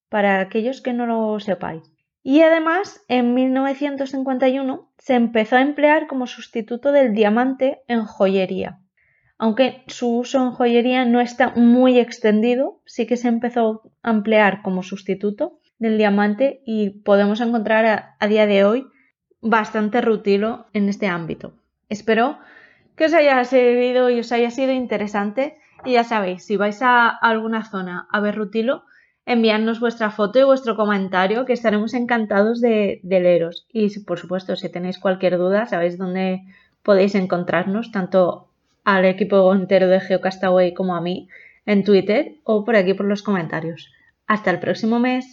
para 0.08 0.40
aquellos 0.40 0.80
que 0.80 0.92
no 0.92 1.06
lo 1.06 1.40
sepáis. 1.40 1.82
Y 2.22 2.40
además, 2.40 3.04
en 3.08 3.34
1951 3.34 4.92
se 4.96 5.14
empezó 5.14 5.56
a 5.56 5.60
emplear 5.60 6.06
como 6.06 6.26
sustituto 6.26 6.90
del 6.90 7.12
diamante 7.12 7.82
en 7.86 8.04
joyería. 8.04 8.80
Aunque 9.36 9.82
su 9.88 10.18
uso 10.18 10.38
en 10.38 10.52
joyería 10.52 11.04
no 11.04 11.20
está 11.20 11.50
muy 11.50 11.98
extendido, 11.98 12.80
sí 12.86 13.06
que 13.06 13.16
se 13.16 13.28
empezó 13.28 13.92
a 14.02 14.10
emplear 14.10 14.62
como 14.62 14.82
sustituto 14.82 15.58
del 15.78 15.98
diamante 15.98 16.62
y 16.64 17.02
podemos 17.02 17.40
encontrar 17.40 18.16
a, 18.18 18.26
día 18.28 18.46
de 18.46 18.64
hoy 18.64 18.86
bastante 19.44 20.00
rutilo 20.00 20.66
en 20.72 20.88
este 20.88 21.06
ámbito. 21.06 21.52
Espero 21.88 22.38
que 22.96 23.04
os 23.04 23.14
haya 23.14 23.44
servido 23.44 24.10
y 24.10 24.18
os 24.18 24.32
haya 24.32 24.50
sido 24.50 24.72
interesante 24.72 25.58
y 25.84 25.92
ya 25.92 26.04
sabéis, 26.04 26.44
si 26.46 26.56
vais 26.56 26.80
a 26.82 27.08
alguna 27.08 27.64
zona 27.64 28.08
a 28.10 28.20
ver 28.20 28.34
rutilo, 28.36 28.84
enviadnos 29.26 29.80
vuestra 29.80 30.10
foto 30.10 30.38
y 30.38 30.44
vuestro 30.44 30.76
comentario, 30.76 31.44
que 31.44 31.52
estaremos 31.52 31.92
encantados 31.92 32.60
de, 32.60 33.00
leeros. 33.02 33.66
Y 33.70 34.00
por 34.00 34.18
supuesto, 34.18 34.56
si 34.56 34.70
tenéis 34.70 34.98
cualquier 34.98 35.36
duda, 35.36 35.66
sabéis 35.66 35.98
dónde 35.98 36.42
podéis 36.82 37.14
encontrarnos, 37.14 37.92
tanto 37.92 38.48
al 38.82 39.04
equipo 39.04 39.52
entero 39.54 39.88
de 39.88 40.00
GeoCastaway 40.00 40.72
como 40.72 40.96
a 40.96 41.00
mí 41.02 41.28
en 41.66 41.84
Twitter 41.84 42.36
o 42.44 42.64
por 42.64 42.76
aquí 42.76 42.94
por 42.94 43.06
los 43.06 43.22
comentarios. 43.22 43.92
Hasta 44.26 44.50
el 44.50 44.58
próximo 44.58 44.98
mes. 44.98 45.32